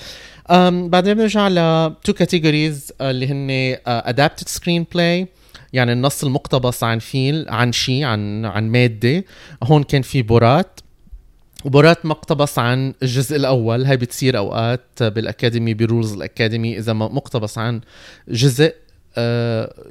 Um, 0.50 0.54
بعدين 0.70 1.14
بنرجع 1.14 1.48
ل 1.48 1.56
two 2.04 2.14
categories 2.14 2.92
uh, 2.92 3.02
اللي 3.02 3.28
هن 3.28 3.78
adapted 3.88 4.48
screenplay 4.48 5.28
يعني 5.74 5.94
النص 5.94 6.24
المقتبس 6.24 6.84
عن 6.84 7.00
فيل 7.00 7.46
عن 7.50 7.72
شيء 7.72 8.04
عن 8.04 8.46
عن 8.46 8.70
مادة. 8.70 9.24
هون 9.64 9.84
كان 9.84 10.02
في 10.02 10.22
Borat. 10.22 10.80
و 11.66 11.73
Borat 11.73 12.06
مقتبس 12.06 12.60
عن 12.60 12.94
الجزء 13.04 13.36
الأول. 13.36 13.86
هاي 13.86 13.98
بتصير 13.98 14.38
أوقات 14.38 15.04
بالأكاديمي 15.04 15.74
ب 15.74 15.80
rules 15.80 16.14
الأكاديمي. 16.14 16.78
إذا 16.78 16.94
مقتبس 16.94 17.58
عن 17.58 17.82
جزء 18.30 18.74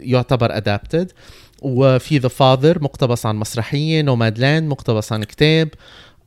يعتبر 0.01 0.57
adapted 0.57 1.13
وفي 1.63 2.19
The 2.19 2.29
Father 2.29 2.83
مقتبس 2.83 3.27
عن 3.27 3.37
مسرحية. 3.37 4.03
Nomadland 4.03 4.69
مقتبس 4.69 5.13
عن 5.13 5.25
كتاب. 5.25 5.69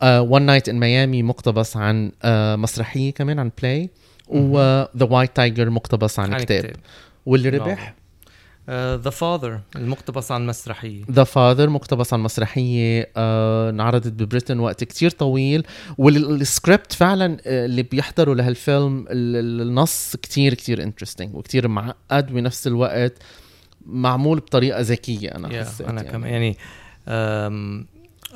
One 0.03 0.41
Night 0.41 0.69
in 0.69 0.79
Miami 0.79 1.23
مقتبس 1.23 1.77
عن 1.77 2.11
uh, 2.11 2.25
مسرحية 2.59 3.13
كمان 3.13 3.39
عن 3.39 3.51
play 3.61 3.89
و 4.27 4.43
The 4.43 4.89
White 5.09 5.35
Tiger 5.35 5.69
مقتبس 5.69 6.19
عن, 6.19 6.33
عن 6.33 6.39
كتاب. 6.39 6.63
كتاب. 6.63 6.75
واللي 7.25 7.49
ربح 7.49 7.93
The 8.69 9.09
uh, 9.09 9.13
Father 9.13 9.59
المقتبس 9.75 10.31
عن 10.31 10.45
مسرحية. 10.45 11.03
The 11.11 11.23
Father 11.23 11.69
مقتبس 11.69 12.13
عن 12.13 12.19
مسرحية. 12.19 13.03
uh, 13.03 13.07
انعرضت 13.69 14.07
ب 14.07 14.14
Britain 14.14 14.59
وقت 14.59 14.83
كتير 14.83 15.09
طويل. 15.09 15.63
والسكريبت 15.97 16.93
فعلا 16.93 17.37
uh, 17.37 17.41
اللي 17.45 17.83
بيحضروا 17.83 18.35
لهالفيلم 18.35 19.05
النص 19.09 20.15
كتير 20.15 20.53
كتير 20.53 20.83
interesting 20.83 21.35
وكتير 21.35 21.67
معقد 21.67 22.33
بنفس 22.33 22.67
الوقت. 22.67 23.13
معمول 23.85 24.39
بطريقة 24.39 24.81
ذكية 24.81 25.29
أنا 25.29 25.49
yeah, 25.49 25.65
حسيت 25.67 25.87
أنا 25.87 26.01
يعني. 26.01 26.11
كمان 26.11 26.31
يعني 26.31 26.57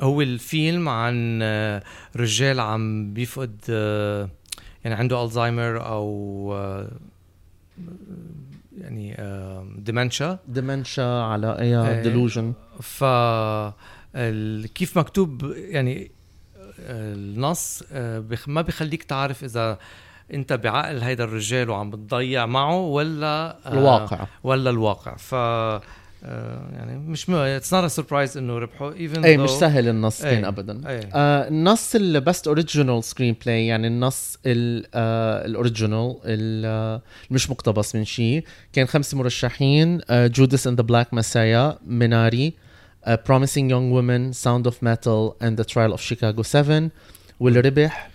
هو 0.00 0.22
الفيلم 0.22 0.88
عن 0.88 1.40
آه، 1.42 1.82
رجال 2.16 2.60
عم 2.60 3.14
بيفقد 3.14 3.56
آه، 3.70 4.28
يعني 4.84 4.96
عنده 4.96 5.24
الزهايمر 5.24 5.86
أو 5.86 6.50
آه، 6.54 6.90
يعني 8.80 9.16
dementia 9.78 10.38
dementia 10.48 11.22
على 11.22 11.58
أي 11.60 12.02
delusion 12.02 12.52
ف 12.80 13.04
كيف 14.74 14.98
مكتوب 14.98 15.52
يعني 15.56 16.10
النص 16.78 17.82
ما 18.46 18.62
بيخليك 18.62 19.02
تعرف 19.02 19.44
إذا 19.44 19.78
أنت 20.34 20.52
بعقل 20.52 20.98
هيدا 21.02 21.24
الرجال 21.24 21.70
وعم 21.70 21.90
بتضيع 21.90 22.46
معه 22.46 22.76
ولا 22.76 23.56
الواقع. 23.72 24.26
ولا 24.44 24.70
الواقع. 24.70 25.16
ف 25.16 25.34
آه، 25.34 25.82
يعني 26.22 26.98
مش 26.98 27.30
it's 27.30 27.74
not 27.74 27.86
surprise 27.86 28.38
إنه 28.38 28.58
ربحوا 28.58 28.92
even 28.92 29.24
اي 29.24 29.36
مش 29.36 29.50
سهل 29.50 29.88
النص 29.88 30.22
كان 30.22 30.44
ابدا. 30.44 30.88
أي. 30.88 31.00
آه 31.14 31.48
النص 31.48 31.94
ال 31.94 32.04
best 32.04 32.46
original 32.46 33.04
screen 33.04 33.36
بلاي 33.46 33.66
يعني 33.66 33.86
النص 33.86 34.38
ال 34.46 34.65
original 34.65 36.16
آه 36.64 37.02
مش 37.30 37.50
مقتبس 37.50 37.94
من 37.96 38.04
شيء 38.04 38.44
كان 38.72 38.86
خمس 38.86 39.14
مرشحين 39.14 40.00
Judas 40.10 40.66
and 40.66 40.80
the 40.80 40.86
Black 40.86 41.14
Messiah 41.14 41.78
ميناري 41.86 42.54
Promising 43.26 43.70
Young 43.70 43.92
Woman 43.92 44.32
Sound 44.32 44.66
of 44.66 44.82
Metal 44.82 45.32
and 45.42 45.58
The 45.58 45.64
Trial 45.64 45.90
of 45.90 46.00
Chicago 46.00 46.42
7 46.42 46.88
واللي 47.40 47.60
ربح 47.60 48.10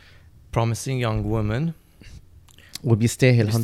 Promising 0.54 1.02
Young 1.02 1.26
Woman 1.26 1.72
وبيستاهل 2.84 3.52
100% 3.52 3.56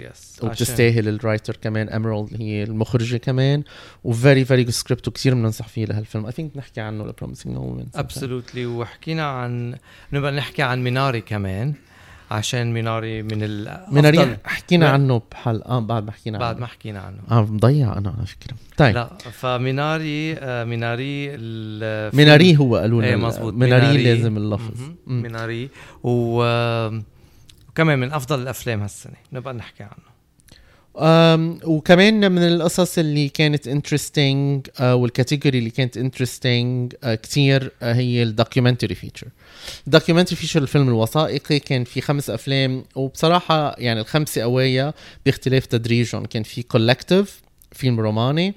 yes 0.00 0.38
وبتستاهل 0.42 1.08
ال 1.08 1.15
writer 1.15 1.56
كمان 1.62 1.88
اميرالد 1.88 2.28
هي 2.40 2.62
المخرجة 2.62 3.16
كمان 3.16 3.62
و 4.04 4.12
very 4.12 4.44
very 4.44 4.62
good 4.62 4.72
script 4.72 5.08
وكثير 5.08 5.34
بننصح 5.34 5.68
فيه 5.68 5.84
لهالفيلم. 5.84 6.26
I 6.26 6.32
think 6.32 6.56
نحكي 6.56 6.80
عنه 6.80 7.06
ل 7.06 7.11
Promising 7.11 7.56
Woman 7.56 7.86
absolutely 7.94 8.66
وحكينا 8.66 9.26
عن 9.26 9.74
نبقى 10.12 10.32
نحكي 10.32 10.62
عن 10.62 10.84
ميناري 10.84 11.20
كمان 11.20 11.74
عشان 12.30 12.72
ميناري 12.72 13.22
من 13.22 13.42
ال 13.42 13.80
ميناري 13.92 14.36
حكينا 14.44 14.88
عنه 14.88 15.22
بحلقه 15.30 15.70
آه 15.70 15.80
بعد 15.80 16.04
ما 16.04 16.12
حكينا 16.12 16.38
بعد 16.38 16.58
ما 16.58 16.66
حكينا 16.66 17.00
عنه. 17.00 17.18
آه 17.30 17.44
مضيع 17.44 17.98
أنا 17.98 18.14
على 18.18 18.26
فكرة. 18.26 18.56
طيب. 18.76 18.94
لا 18.94 19.10
فميناري 19.32 20.34
آه 20.38 20.64
ميناري 20.64 21.28
ميناري 22.16 22.56
هو 22.56 22.76
قالوا 22.76 23.02
لنا 23.02 23.08
إيه 23.10 23.16
ميناري, 23.16 23.52
ميناري. 23.52 24.04
لازم 24.04 24.36
اللفظ. 24.36 24.80
ميناري. 25.06 25.68
و 26.02 26.42
كمان 27.78 27.98
من 27.98 28.12
أفضل 28.12 28.42
الأفلام 28.42 28.82
هالسنة 28.82 29.14
نبقى 29.32 29.54
نحكي 29.54 29.82
عنه. 29.82 30.18
Um, 30.94 31.64
وكمان 31.64 32.32
من 32.32 32.42
القصص 32.42 32.98
اللي 32.98 33.28
كانت 33.28 33.68
interesting 33.68 34.66
uh, 34.66 34.80
وال 34.82 34.97
category 34.97 35.58
اللي 35.58 35.70
كانت 35.70 35.96
interesting 35.96 36.92
uh, 36.92 37.08
كتير 37.08 37.68
uh, 37.68 37.84
هي 37.84 38.22
ال 38.22 38.28
documentary 38.28 38.94
feature 38.94 39.28
ال 39.86 39.90
documentary 39.90 40.36
feature 40.36 40.62
الفيلم 40.62 40.88
الوثائقي 40.88 41.58
كان 41.58 41.84
في 41.84 42.00
خمس 42.00 42.30
أفلام 42.30 42.84
وبصراحة 42.94 43.74
يعني 43.78 44.00
الخمسة 44.00 44.42
قوية 44.42 44.94
باختلاف 45.26 45.66
تدريجهم. 45.66 46.24
كان 46.24 46.42
في 46.42 46.62
Collective 46.62 47.42
فيلم 47.72 48.00
روماني 48.00 48.54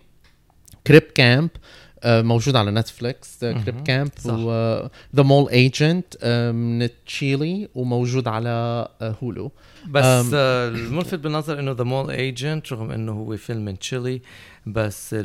Crip 0.87 1.01
Camp 1.01 1.49
آه، 1.55 1.59
موجود 2.05 2.55
على 2.55 2.71
Netflix 2.71 3.39
Crip 3.39 3.83
Camp 3.83 4.11
و 4.25 4.41
The 4.41 4.89
Mole 5.23 5.49
Agent 5.49 6.25
من 6.55 6.89
تشيلي 7.05 7.69
وموجود 7.75 8.27
على 8.27 8.87
Hulu 9.01 9.45
آه، 9.45 9.89
بس 9.91 10.33
آه، 10.33 10.67
الملفت 10.67 11.15
بالنظر 11.19 11.59
إنه 11.59 11.71
The 11.71 11.83
Mole 11.83 12.11
Agent 12.11 12.73
رغم 12.73 12.91
إنه 12.91 13.11
هو 13.11 13.37
فيلم 13.37 13.65
من 13.65 13.79
تشيلي 13.79 14.21
بس 14.65 15.15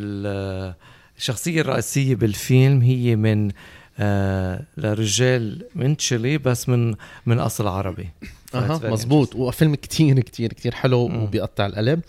الشخصية 1.18 1.60
الرئيسية 1.60 2.14
بالفيلم 2.14 2.80
هي 2.82 3.16
من 3.16 3.50
آه 3.98 4.62
لرجال 4.76 5.64
من 5.74 5.96
تشيلي 5.96 6.38
بس 6.38 6.68
من 6.68 6.94
من 7.26 7.38
أصل 7.38 7.68
عربي. 7.68 8.08
أها 8.54 8.80
مزبوط 8.84 9.36
وفيلم 9.36 9.74
كتير 9.74 10.20
كتير 10.20 10.52
كتير 10.52 10.74
حلو 10.74 11.08
مم. 11.08 11.22
وبيقطع 11.22 11.66
القلب. 11.66 12.00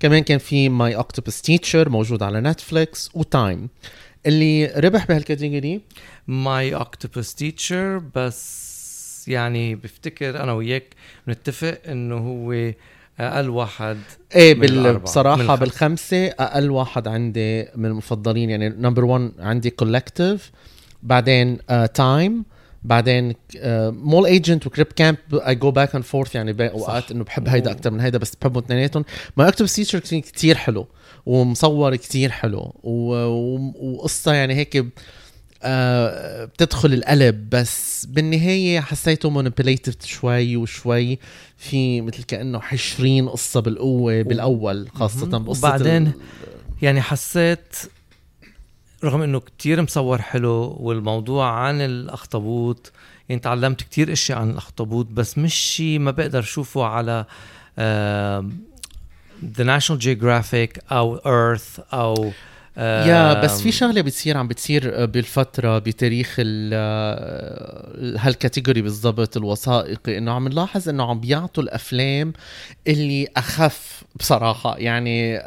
كمان 0.00 0.22
كان 0.22 0.38
في 0.38 0.68
My 0.68 0.96
Octopus 0.96 1.42
Teacher 1.42 1.88
موجود 1.88 2.22
على 2.22 2.40
Netflix 2.40 3.10
و 3.14 3.25
Time 3.25 3.68
اللي 4.26 4.66
ربح 4.66 5.06
بهال 5.06 5.25
category؟ 5.25 5.80
My 6.28 6.74
Octopus 6.74 7.34
Teacher 7.34 8.02
بس 8.14 9.28
يعني 9.28 9.74
بفتكر 9.74 10.42
أنا 10.42 10.52
وياك 10.52 10.84
بنتفق 11.26 11.78
إنه 11.88 12.16
هو 12.16 12.72
أقل 13.20 13.48
واحد 13.48 13.98
إيه 14.34 14.54
بال... 14.54 14.98
بصراحة 14.98 15.54
بالخمسة 15.54 16.26
أقل 16.26 16.70
واحد 16.70 17.08
عندي 17.08 17.68
من 17.76 17.86
المفضلين 17.86 18.50
يعني 18.50 18.68
number 18.68 19.04
1 19.04 19.32
عندي 19.38 19.70
Collective 19.70 20.52
بعدين 21.02 21.58
Time 21.94 22.42
uh, 22.42 22.54
بعدين 22.84 23.34
Mole 23.90 24.26
Agent 24.26 24.66
و 24.66 24.70
Crip 24.70 24.86
Camp 24.86 25.16
I 25.32 25.54
go 25.54 25.70
back 25.70 25.94
and 25.94 26.04
forth 26.04 26.34
يعني 26.34 26.68
أوقات 26.68 27.10
إنه 27.10 27.24
بحب 27.24 27.48
هيدا 27.48 27.70
أكثر 27.70 27.90
من 27.90 28.00
هيدا 28.00 28.18
بس 28.18 28.36
بحبهم 28.36 28.62
اثنيناتهم. 28.62 29.04
My 29.36 29.48
Octopus 29.48 29.66
Teacher 29.66 29.98
كثير 29.98 30.56
حلو. 30.56 30.86
ومصور 31.26 31.96
كتير 31.96 32.30
حلو. 32.30 32.74
وقصة 32.82 34.32
يعني 34.32 34.54
هيك 34.54 34.84
آه 35.62 36.44
بتدخل 36.44 36.92
القلب 36.92 37.50
بس 37.50 38.06
بالنهاية 38.06 38.80
حسيته 38.80 39.30
manipulative 39.30 40.06
شوي 40.06 40.56
وشوي. 40.56 41.18
في 41.56 42.00
مثل 42.00 42.22
كأنه 42.22 42.60
حشرين 42.60 43.28
قصة 43.28 43.60
بالقوة 43.60 44.22
بالأول 44.22 44.88
خاصة 44.94 45.26
بقصة 45.38 45.68
وبعدين 45.68 46.12
يعني 46.82 47.02
حسيت 47.02 47.76
رغم 49.04 49.22
إنه 49.22 49.40
كتير 49.40 49.82
مصور 49.82 50.22
حلو 50.22 50.76
والموضوع 50.80 51.50
عن 51.50 51.80
الأخطبوط 51.80 52.92
يعني 53.28 53.40
تعلمت 53.40 53.80
كتير 53.80 54.12
اشياء 54.12 54.38
عن 54.38 54.50
الأخطبوط 54.50 55.06
بس 55.06 55.38
مش 55.38 55.54
شيء 55.54 55.98
ما 55.98 56.10
بقدر 56.10 56.38
أشوفه 56.38 56.84
على 56.84 57.24
آه 57.78 58.48
the 59.56 59.64
National 59.64 60.00
Geographic 60.00 60.78
أو 60.92 61.16
Earth 61.16 61.80
أو 61.92 62.32
yeah 62.78 63.42
بس 63.44 63.62
في 63.62 63.72
شغلة 63.72 64.00
بتصير 64.00 64.36
عم 64.36 64.48
بتصير 64.48 65.06
بالفترة 65.06 65.78
بتاريخ 65.78 66.40
هال 68.18 68.31
category 68.31 68.82
بالضبط 68.82 69.36
الوثائقي 69.36 70.18
إنه 70.18 70.32
عم 70.32 70.48
نلاحظ 70.48 70.88
إنه 70.88 71.10
عم 71.10 71.20
بيعطوا 71.20 71.62
الأفلام 71.62 72.32
اللي 72.86 73.28
أخف 73.36 74.04
بصراحة. 74.16 74.78
يعني 74.78 75.38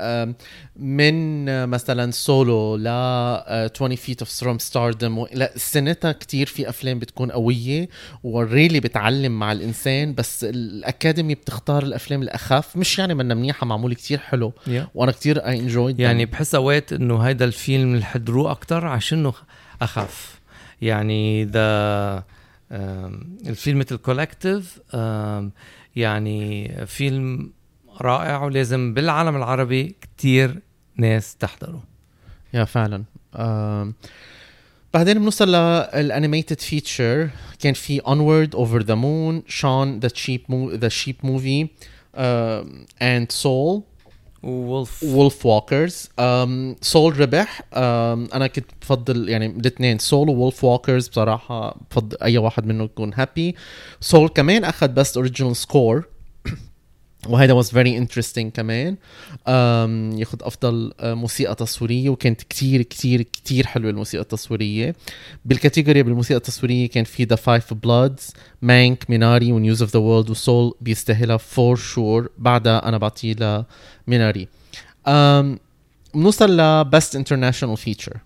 من 0.79 1.69
مثلا 1.69 2.11
سولو 2.11 2.75
ل 2.75 2.87
20 2.87 3.95
Feet 3.95 4.19
of 4.19 4.29
from 4.29 4.59
Stardom 4.59 5.25
لا 5.33 5.51
سنتها 5.55 6.11
كتير 6.11 6.47
في 6.47 6.69
أفلام 6.69 6.99
بتكون 6.99 7.31
قوية 7.31 7.89
و 8.23 8.31
really 8.31 8.79
بتعلم 8.79 9.39
مع 9.39 9.51
الإنسان 9.51 10.13
بس 10.13 10.43
الأكاديمي 10.43 11.35
بتختار 11.35 11.83
الأفلام 11.83 12.21
الاخف 12.21 12.77
مش 12.77 12.99
يعني 12.99 13.13
منها 13.13 13.35
منيحة 13.35 13.65
معمول 13.65 13.93
كتير 13.93 14.17
حلو. 14.17 14.53
Yeah. 14.65 14.69
وأنا 14.95 15.11
كتير 15.11 15.45
I 15.45 15.59
enjoy 15.59 15.95
يعني 15.99 16.25
بحس 16.25 16.55
أوقات 16.55 16.93
إنه 16.93 17.19
هيدا 17.19 17.45
الفيلم 17.45 17.93
اللي 17.93 18.05
حضروه 18.05 18.51
أكثر 18.51 18.85
عشانه 18.85 19.33
اخف 19.81 20.39
يعني 20.81 21.45
the 21.45 22.23
الفيلم 23.47 23.79
مثل 23.79 23.97
Collective 23.97 24.79
يعني 25.95 26.71
فيلم 26.85 27.51
رائع 28.01 28.43
ولازم 28.43 28.93
بالعالم 28.93 29.35
العربي 29.35 29.95
كتير 30.01 30.59
ناس 30.97 31.35
تحضره. 31.35 31.83
yeah 32.53 32.63
فعلا. 32.63 33.03
بعدين 34.93 35.19
بنوصل 35.19 35.47
لل 35.47 35.70
animated 35.70 36.59
feature 36.59 37.29
كان 37.59 37.73
في 37.73 37.99
Onward 37.99 38.55
Over 38.55 38.81
the 38.81 38.95
Moon 38.95 39.43
Shaun 39.47 39.99
the 39.99 40.09
Sheep 40.13 40.69
the 40.73 40.89
Sheep 40.89 41.15
Movie 41.23 41.67
and 43.01 43.31
Soul 43.31 43.81
Wolf 44.43 45.03
Wolfwalkers 45.03 46.09
Soul 46.81 47.19
ربح. 47.19 47.59
um, 47.59 47.65
أنا 47.75 48.47
كنت 48.47 48.65
بفضل 48.81 49.29
يعني 49.29 49.45
الاثنين. 49.45 49.99
Soul 49.99 50.29
Wolfwalkers 50.29 51.07
بصراحة 51.07 51.77
بفضل 51.91 52.17
أي 52.23 52.37
واحد 52.37 52.65
منهم 52.65 52.85
يكون 52.85 53.13
happy 53.13 53.55
Soul 54.01 54.29
كمان 54.29 54.63
أخذ 54.63 54.87
best 54.87 55.17
original 55.17 55.55
score 55.55 56.07
وهذا 57.25 57.61
was 57.61 57.65
very 57.65 58.05
interesting 58.05 58.47
كمان. 58.53 58.97
ياخذ 60.19 60.37
أفضل 60.41 60.91
uh, 60.91 61.03
موسيقى 61.03 61.55
تصويرية 61.55 62.09
وكانت 62.09 62.41
كتير 62.41 62.81
كتير 62.81 63.21
كتير 63.21 63.67
حلوة 63.67 63.89
الموسيقى 63.91 64.21
التصويرية. 64.21 64.95
بال 65.45 65.57
category 65.57 66.03
بالموسيقى 66.03 66.37
التصويرية 66.37 66.89
كان 66.89 67.03
في 67.03 67.23
Da 67.23 67.35
5 67.35 67.73
Bloods 67.73 68.33
Mank 68.61 69.09
ميناري 69.09 69.51
و 69.51 69.57
News 69.57 69.81
of 69.81 69.93
the 69.93 69.99
World 69.99 70.29
و 70.29 70.38
Soul 70.38 70.73
بيستاهلها 70.81 71.37
for 71.37 71.75
sure 71.75 72.29
بعدها 72.37 72.87
أنا 72.87 72.97
بعطيه 72.97 73.65
لميناري 74.07 74.47
بنوصل 76.13 76.57
ل 76.57 76.69
best 76.69 77.15
international 77.15 77.77
feature 77.77 78.17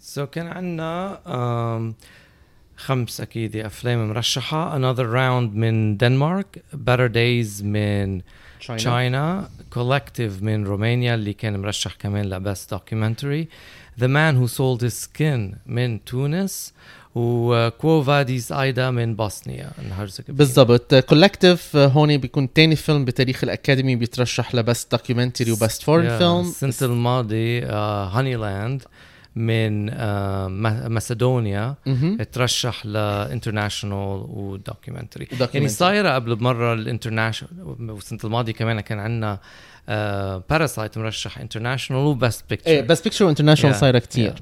so 0.00 0.26
كان 0.26 0.46
عندنا 0.46 1.94
خمس 2.82 3.20
أكيد 3.20 3.56
أفلام 3.56 4.08
مرشحة. 4.08 4.78
Another 4.78 5.06
Round 5.14 5.56
من 5.56 5.96
دنمارك 5.96 6.62
Better 6.74 7.12
Days 7.12 7.62
من 7.64 8.20
China 8.60 9.48
Collective 9.74 10.42
من 10.42 10.64
رومانيا 10.64 11.14
اللي 11.14 11.32
كان 11.32 11.60
مرشح 11.60 11.94
كمان 11.94 12.24
ل 12.30 12.38
best 12.38 12.70
documentary 12.70 13.48
The 14.00 14.04
Man 14.04 14.34
Who 14.36 14.52
Sold 14.56 14.82
His 14.82 15.04
Skin 15.04 15.56
من 15.66 16.04
تونس. 16.04 16.72
و 17.14 17.36
Quo 17.36 18.02
Vadis 18.02 18.52
Aida 18.52 18.90
من 18.90 19.16
بوسنيا 19.16 19.70
بالضبط. 20.28 20.94
Collective 20.94 21.76
هون 21.76 22.16
بيكون 22.16 22.52
تاني 22.52 22.76
فيلم 22.76 23.04
بتاريخ 23.04 23.44
الأكاديمي 23.44 23.96
بيترشح 23.96 24.54
ل 24.54 24.62
best 24.62 24.92
documentary 24.92 25.52
و 25.52 25.58
best 25.58 25.82
foreign 25.82 26.18
فيلم 26.18 26.40
السنة 26.40 26.88
الماضية 26.88 28.04
Honeyland 28.04 28.82
من 29.36 29.90
آه، 29.90 30.48
ماسدونيا 30.88 31.74
ترشح 32.32 32.86
ل 32.86 32.96
international 32.96 34.24
و 34.28 34.36
documentary 34.36 35.28
يعني 35.54 35.68
صايرة 35.68 36.14
قبل 36.14 36.36
بمره 36.36 36.74
ال 36.74 36.82
international 36.82 37.90
والسنة 37.90 38.18
الماضية 38.24 38.52
كمان 38.52 38.80
كان 38.80 38.98
عندنا 38.98 39.38
Parasite 40.50 40.98
مرشح 40.98 41.38
international 41.38 42.02
و 42.02 42.10
best 42.10 42.44
picture 42.50 42.70
إيه 42.70 42.82
best 42.82 43.04
picture 43.04 43.24
و 43.24 43.28
international 43.28 43.76
صايرة 43.76 43.98
كثير 43.98 44.34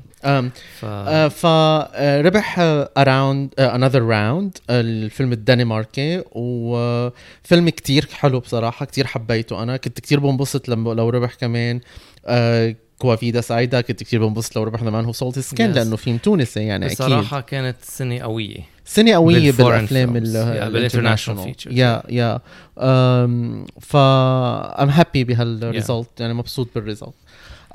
فربح 1.28 2.56
Around 2.99 3.54
Another 3.58 4.02
Round 4.02 4.58
الفيلم 4.70 5.32
الدنماركي. 5.32 6.23
وفيلم 6.32 7.68
كتير 7.68 8.09
حلو 8.12 8.40
بصراحة 8.40 8.87
كتير 8.87 9.06
حبيته. 9.06 9.62
أنا 9.62 9.76
كنت 9.76 10.00
كتير 10.00 10.20
بنبسط 10.20 10.68
لما 10.68 10.90
لو 10.90 11.09
ربح 11.09 11.35
كمان. 11.35 11.80
uh, 11.80 12.30
Quo 13.00 13.15
Vadis 13.15 13.40
Aida 13.40 13.80
كنت 13.80 14.02
كثير 14.02 14.26
بنبسط 14.26 14.57
لو 14.57 14.62
ربح 14.62 14.76
The 14.76 14.90
Man 14.90 15.04
Who 15.04 15.12
Sold 15.12 15.38
His 15.38 15.53
Skin 15.53 15.72
لأنه 15.73 15.97
فيلم 15.97 16.16
تونسي 16.16 16.61
يعني 16.61 16.87
أكيد. 16.87 16.99
بصراحة 16.99 17.40
كانت 17.40 17.76
سنة 17.83 18.19
قوية. 18.19 18.61
سنة 18.85 19.14
قوية 19.14 19.52
بالأفلام 19.52 20.16
ال 20.16 20.26
international 20.26 21.54
yeah 21.70 22.02
yeah 22.08 22.40
ف 23.80 23.97
I'm 23.96 24.88
happy 24.88 25.25
بهال 25.25 25.56
result 25.56 26.20
يعني 26.21 26.35
مبسوط 26.35 26.69
بال 26.75 26.84
result 26.84 27.14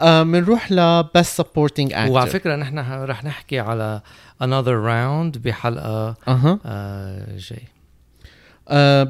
بنروح 0.02 0.72
ل 0.72 0.86
Best 0.86 1.42
Supporting 1.42 1.94
Actor 1.94 2.12
وعلى 2.12 2.30
فكرة 2.30 2.56
نحن 2.56 2.80
رح 3.04 3.24
نحكي 3.24 3.60
على 3.60 4.02
another 4.44 4.78
round 4.88 5.38
بحلقة 5.38 6.14
uh-huh. 6.14 6.58
uh, 6.66 7.40
جاي. 7.50 7.75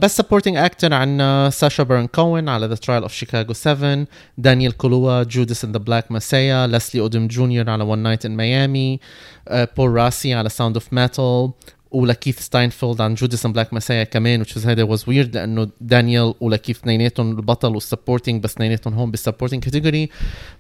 Best 0.02 0.18
Supporting 0.18 0.58
Actor 0.58 0.94
عندنا 0.94 1.50
ساشا 1.50 1.84
بارون 1.84 2.08
كوهين 2.08 2.50
على 2.50 2.66
The 2.66 2.76
Trial 2.76 3.02
of 3.02 3.14
Chicago 3.14 3.54
7 3.54 4.06
دانيال 4.38 4.78
كالويا 4.78 5.24
Judas 5.24 5.66
and 5.66 5.72
the 5.72 5.78
Black 5.78 6.12
Messiah 6.12 6.68
ليسلي 6.68 7.02
أودم 7.02 7.28
جونيور 7.28 7.70
على 7.70 7.84
One 7.84 8.00
Night 8.00 8.26
in 8.26 8.38
Miami 8.38 9.00
بول 9.52 9.92
راسي 9.92 10.34
على 10.34 10.50
Sound 10.50 10.76
of 10.76 10.94
Metal 10.94 11.52
ولاكيث 11.92 12.40
ستانفيلد 12.40 13.02
عن 13.02 13.16
Judas 13.16 13.46
and 13.46 13.54
Black 13.54 13.74
Messiah 13.74 14.04
كمان 14.04 14.44
which 14.44 14.58
هذا 14.58 14.84
was 14.84 15.04
weird 15.08 15.36
لأنه 15.36 15.70
دانيال 15.82 16.34
ولاكيث 16.40 16.78
اثنيناتهم 16.80 17.32
البطل 17.32 17.76
وال 17.76 17.87
supporting 17.87 18.44
بس 18.44 18.52
اثنيناتهم 18.54 18.94
هون 18.94 19.12
بال 19.12 19.21
supporting 19.21 19.64
category 19.64 20.10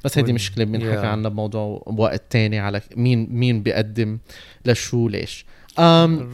بس 0.03 0.17
هيدي 0.17 0.33
مشكلة 0.33 0.65
بنحكي 0.65 1.01
yeah. 1.01 1.05
عنها 1.05 1.29
بموضوع 1.29 1.83
وقت 1.85 2.23
تاني 2.29 2.59
على 2.59 2.81
مين 2.95 3.27
مين 3.31 3.63
بيقدم 3.63 4.17
لشو 4.65 5.07
ليش 5.09 5.45
um, 5.77 5.81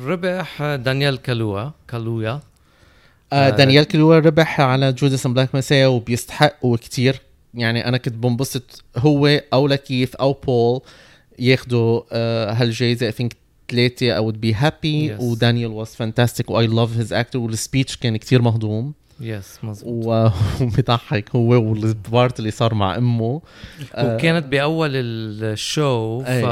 ربح 0.05 0.75
دانيال 0.75 1.21
كالويا 1.21 1.69
كالويا 1.87 2.39
آه, 3.33 3.47
آه، 3.47 3.49
دانيال 3.49 3.83
كالويا 3.85 4.19
ربح 4.19 4.61
على 4.61 4.93
Judas 4.93 5.27
Black 5.27 5.55
Messiah 5.55 5.87
وبيستحق 5.87 6.65
وكتير 6.65 7.21
يعني 7.53 7.87
أنا 7.87 7.97
كنت 7.97 8.13
بنبسط 8.13 8.83
هو 8.97 9.41
أو 9.53 9.67
لاكيث 9.67 10.15
أو 10.15 10.33
بول 10.33 10.81
ياخذوا 11.39 12.01
آه 12.11 12.53
هالجائزه 12.53 13.05
I 13.05 13.11
think 13.11 13.35
ثلاثة 13.71 14.11
I'll 14.11 14.31
be 14.31 14.53
happy 14.53 15.15
ودانيال 15.19 15.71
was 15.71 15.87
fantastic 15.87 16.49
و 16.49 16.67
I 16.67 16.73
love 16.73 16.97
his 16.97 17.13
actor 17.13 17.39
وال 17.39 17.54
speech 17.54 17.97
كان 17.97 18.17
كتير 18.17 18.41
مهضوم. 18.41 18.93
Yes 19.19 19.59
مظبوط. 19.63 20.05
وبيضحك 20.61 21.35
هو 21.35 21.49
وال 21.49 21.79
part 21.79 22.39
اللي 22.39 22.51
صار 22.51 22.73
مع 22.73 22.95
أمه. 22.95 23.41
وكانت 23.97 24.45
بأول 24.45 24.91
ال 24.93 25.19
show 25.19 26.23
ف 26.23 26.45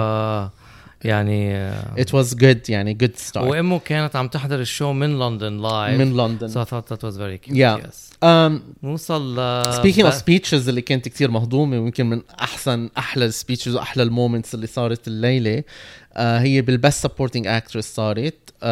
يعني 1.03 1.71
it 1.97 2.09
was 2.09 2.35
good 2.35 2.69
يعني 2.69 2.97
good 3.03 3.31
start. 3.31 3.38
وأمه 3.38 3.79
كانت 3.79 4.15
عم 4.15 4.27
تحضر 4.27 4.59
ال 4.59 4.66
show 4.66 4.93
من 4.93 5.19
لندن 5.19 5.62
live 5.62 5.99
من 5.99 6.17
لندن. 6.17 6.49
So 6.49 6.65
I 6.65 6.69
thought 6.69 6.88
that 6.88 7.03
was 7.03 7.17
very 7.17 7.38
cute 7.47 7.55
yeah. 7.55 7.77
yes. 7.85 8.09
Um, 8.23 8.62
نوصل 8.83 9.35
speaking 9.81 10.05
of 10.05 10.13
speeches 10.13 10.67
اللي 10.67 10.81
كانت 10.81 11.07
كتير 11.07 11.31
مهضومة 11.31 11.79
ويمكن 11.79 12.05
من 12.09 12.21
أحسن 12.41 12.89
أحلى 12.97 13.25
ال 13.25 13.31
speeches 13.31 13.75
وأحلى 13.75 14.03
ال 14.03 14.10
moments 14.10 14.55
اللي 14.55 14.67
صارت 14.67 15.07
الليلة 15.07 15.62
uh, 15.62 16.17
هي 16.19 16.62
بال 16.62 16.75
Best 16.75 17.03
Supporting 17.03 17.47
Actress 17.47 17.85
صارت. 17.85 18.33
uh, 18.49 18.63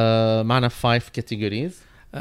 معنا 0.45 0.67
five 0.67 1.09
categories 1.09 1.71
uh, 1.71 2.17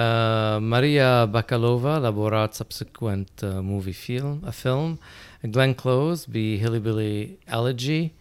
ماريا 0.59 1.25
باكالوفا 1.25 1.99
ل 1.99 2.08
Borat 2.08 2.55
Subsequent 2.55 3.45
Moviefilm 3.45 3.93
فيلم 3.93 4.97
جلين 5.45 5.75
كلوز 5.75 6.27
ب 6.27 6.79
Hillbilly 6.79 7.31
Elegy. 7.55 8.13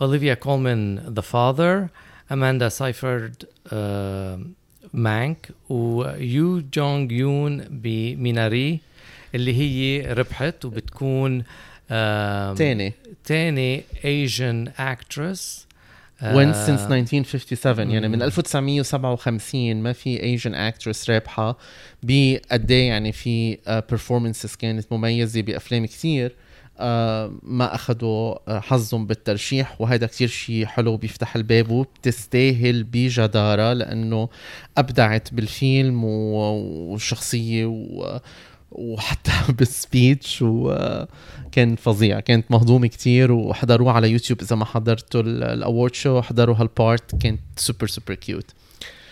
Olivia 0.00 0.36
Colman 0.36 1.14
The 1.14 1.22
Father 1.22 1.90
Amanda 2.30 2.70
Seyfried 2.70 3.44
uh, 3.70 4.38
Mank 4.94 5.50
ويون 5.68 6.31
يو 6.31 6.62
جونج 6.74 7.12
ب 7.12 7.64
Minari 7.70 8.80
اللي 9.34 9.54
هي 9.54 10.12
ربحت 10.12 10.64
وبتكون 10.64 11.44
تاني. 11.88 12.92
تاني 13.24 13.82
Asian 14.04 14.68
actress 14.78 15.66
win 16.22 16.52
since 16.52 16.80
1957 16.80 17.90
يعني 17.90 18.08
من 18.08 18.22
1957 18.22 19.76
ما 19.76 19.92
في 19.92 20.22
Asian 20.22 20.54
actress 20.54 21.10
رابحة 21.10 21.58
بقد 22.02 22.70
يعني 22.70 23.12
في 23.12 23.58
performances 23.90 24.54
كانت 24.54 24.92
مميزة 24.92 25.42
بأفلام 25.42 25.86
كثير 25.86 26.32
ما 27.42 27.74
أخذوا 27.74 28.50
آه، 28.50 28.60
حظهم 28.60 29.06
بالترشيح 29.06 29.80
وهذا 29.80 30.06
كثير 30.06 30.28
شيء 30.28 30.66
حلو 30.66 30.96
بيفتح 30.96 31.36
الباب 31.36 31.70
وبتستاهل 31.70 32.84
بجدارة 32.84 33.72
لأنه 33.72 34.28
أبدعت 34.78 35.34
بالفيلم 35.34 36.04
والشخصية 36.04 37.66
و 37.66 38.18
وحتى 38.72 39.32
بال 39.58 39.79
speech 39.79 40.42
وكان 40.42 41.76
فظيع. 41.76 42.20
كانت 42.20 42.50
مهضومة 42.50 42.86
كتير 42.86 43.32
وحضروه 43.32 43.92
على 43.92 44.10
يوتيوب 44.10 44.40
إذا 44.40 44.56
ما 44.56 44.64
حضرتوا 44.64 45.20
ال 45.22 45.34
award 45.34 45.94
show 45.94 46.22
حضروا 46.22 46.56
هال 46.56 46.78
part 46.78 47.22
كانت 47.22 47.40
super 47.56 47.86
super 47.86 48.14
cute. 48.14 48.50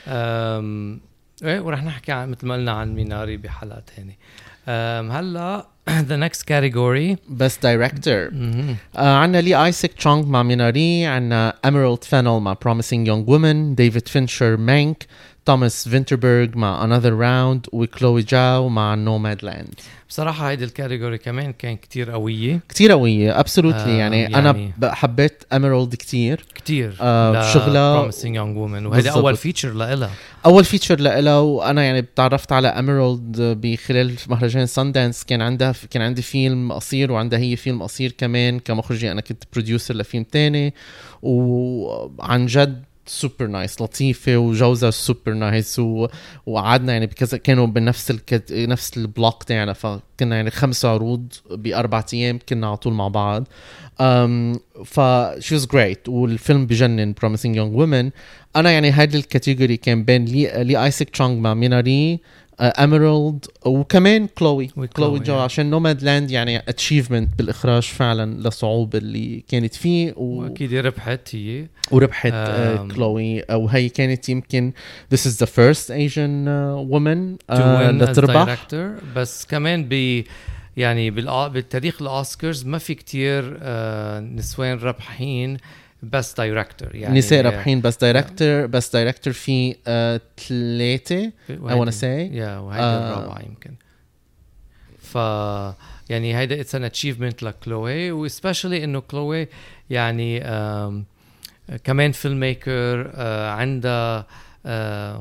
إيه 0.08 1.60
ورح 1.60 1.84
نحكي 1.84 2.12
عن 2.12 2.30
مثل 2.30 2.46
ما 2.46 2.54
قلنا 2.54 2.72
عن 2.72 2.94
Minari 2.94 3.36
بحلقه 3.36 3.82
ثانية 3.96 4.16
هلأ 5.18 5.71
the 5.87 6.17
next 6.17 6.41
category 6.43 7.17
best 7.29 7.61
director 7.61 8.31
uh, 8.31 8.99
عندنا 8.99 9.41
لي 9.41 9.65
ايسك 9.65 9.93
تشونغ 9.93 10.25
مع 10.25 10.43
ميناري 10.43 11.05
عندنا 11.05 11.53
emerald 11.67 12.03
fennel 12.09 12.27
مع 12.41 12.55
promising 12.65 13.07
young 13.07 13.29
woman 13.29 13.75
ديفيد 13.75 14.07
فينشر 14.07 14.57
مانك 14.57 15.05
توماس 15.44 15.88
فينتربرغ 15.88 16.48
مع 16.54 16.86
another 16.86 17.12
round 17.12 17.68
وكلوي 17.72 18.22
جاو 18.22 18.68
مع 18.68 18.94
Nomadland 18.94 19.74
بصراحة 20.08 20.50
هيدي 20.50 20.64
ال 20.64 20.70
category 20.70 21.18
كمان 21.18 21.52
كان 21.52 21.76
كتير 21.76 22.10
قوية. 22.10 22.60
كتير 22.68 22.92
قوية 22.92 23.40
absolutely 23.40 23.92
آه 23.92 23.98
يعني, 23.98 24.20
يعني 24.20 24.38
أنا 24.38 24.94
حبيت 24.94 25.42
اميرالد 25.52 25.94
كتير. 25.94 26.44
كتير. 26.54 26.96
آه 27.00 27.52
شغلها 27.52 28.10
promising 28.10 28.34
young 28.34 28.56
woman. 28.56 28.86
وهيدي 28.86 29.10
أول 29.10 29.36
feature 29.36 29.72
لإلها. 29.72 30.10
أول 30.46 30.64
feature 30.64 31.00
لإلها 31.00 31.38
وأنا 31.38 31.84
يعني 31.84 32.06
تعرفت 32.16 32.52
على 32.52 32.68
اميرالد 32.68 33.40
بخلال 33.40 34.14
مهرجان 34.28 34.66
ساندانس 34.66 35.24
كان 35.24 35.42
عندها 35.42 35.74
كان 35.90 36.02
عندي 36.02 36.22
فيلم 36.22 36.72
قصير 36.72 37.12
وعندها 37.12 37.38
هي 37.38 37.56
فيلم 37.56 37.82
قصير 37.82 38.12
كمان. 38.18 38.58
كمخرجة 38.58 39.12
أنا 39.12 39.20
كنت 39.20 39.44
producer 39.52 39.94
لفيلم 39.96 40.24
تاني. 40.24 40.74
وعن 41.22 42.46
جد 42.46 42.82
super 43.06 43.46
nice 43.46 43.82
لطيفة 43.82 44.36
وجوزها 44.36 44.90
super 44.90 45.32
nice 45.32 45.78
و... 45.78 46.06
وقعدنا 46.46 46.92
يعني 46.92 47.06
بكذا 47.06 47.38
كانوا 47.38 47.66
بنفس 47.66 48.10
الكت... 48.10 48.52
نفس 48.52 48.96
ال 48.96 49.04
block 49.04 49.42
تاعنا 49.42 49.72
فكنا 49.72 50.36
يعني 50.36 50.50
خمس 50.50 50.84
عروض 50.84 51.32
بأربع 51.50 52.04
أيام 52.12 52.38
كنا 52.48 52.66
على 52.66 52.76
طول 52.76 52.92
مع 52.92 53.08
بعض. 53.08 53.48
um, 53.92 54.58
ف 54.84 55.00
she 55.38 55.54
was 55.54 55.66
great 55.66 56.08
والفيلم 56.08 56.66
بجنن 56.66 57.12
Promising 57.12 57.56
Young 57.56 57.76
Woman 57.76 58.10
أنا 58.56 58.70
يعني 58.70 58.90
هذه 58.90 59.16
ال 59.16 59.23
category 59.23 59.76
كان 59.76 60.04
بين 60.04 60.24
لي, 60.24 60.64
لي 60.64 60.84
آيزك 60.84 61.10
تشونغ 61.10 61.34
مع 61.34 61.54
Minari 61.54 62.20
اميرالد 62.60 63.44
uh, 63.44 63.66
وكمان 63.66 64.26
كلوي 64.26 64.66
كلوي 64.96 65.20
جاو 65.20 65.34
عشان 65.38 65.70
Nomadland 65.70 66.30
يعني 66.30 66.58
achievement 66.58 67.38
بالإخراج 67.38 67.82
فعلا 67.82 68.34
للصعوبه 68.34 68.98
اللي 68.98 69.44
كانت 69.48 69.74
فيه 69.74 70.14
و... 70.16 70.42
وأكيد 70.42 70.74
ربحت 70.74 71.34
هي. 71.34 71.66
وربحت 71.90 72.32
uh, 72.32 72.94
كلوي 72.94 73.44
وهي 73.50 73.88
كانت 73.88 74.28
يمكن 74.28 74.72
this 75.14 75.18
is 75.18 75.36
the 75.44 75.46
first 75.46 75.90
Asian 75.90 76.46
uh, 76.46 76.92
woman 76.92 77.52
لتربح. 77.52 78.66
بس 79.16 79.46
كمان 79.46 79.88
ب 79.88 80.24
يعني 80.76 81.10
بالتاريخ 81.10 82.02
الأوسكارز 82.02 82.66
ما 82.66 82.78
في 82.78 82.94
كتير 82.94 83.56
uh, 83.56 83.62
نسوان 84.20 84.78
ربحين 84.78 85.56
بس 86.02 86.34
دايركتور 86.34 86.94
يعني 86.94 87.18
نساء 87.18 87.44
رابحين 87.44 87.80
بس 87.80 87.96
دايركتور 87.96 88.66
بس 88.66 88.92
دايركتور 88.92 89.32
في 89.32 89.76
ثلاثة 90.48 91.32
اي 91.50 91.58
ونا 91.58 91.90
سي 91.90 92.06
يا 92.26 92.58
وهيدي 92.58 92.84
الرابعة 92.84 93.40
يمكن. 93.42 93.74
ف 94.98 95.14
يعني 96.10 96.36
هيدا 96.38 96.60
اتس 96.60 96.74
ان 96.74 96.84
اتشيفمنت 96.84 97.42
لكلوي 97.42 98.12
وسبيشلي 98.12 98.84
إنه 98.84 99.00
كلوي 99.00 99.48
يعني 99.90 100.40
كمان 101.84 102.12
فيلم 102.12 102.40
ميكر 102.40 103.20
عندها 103.46 104.26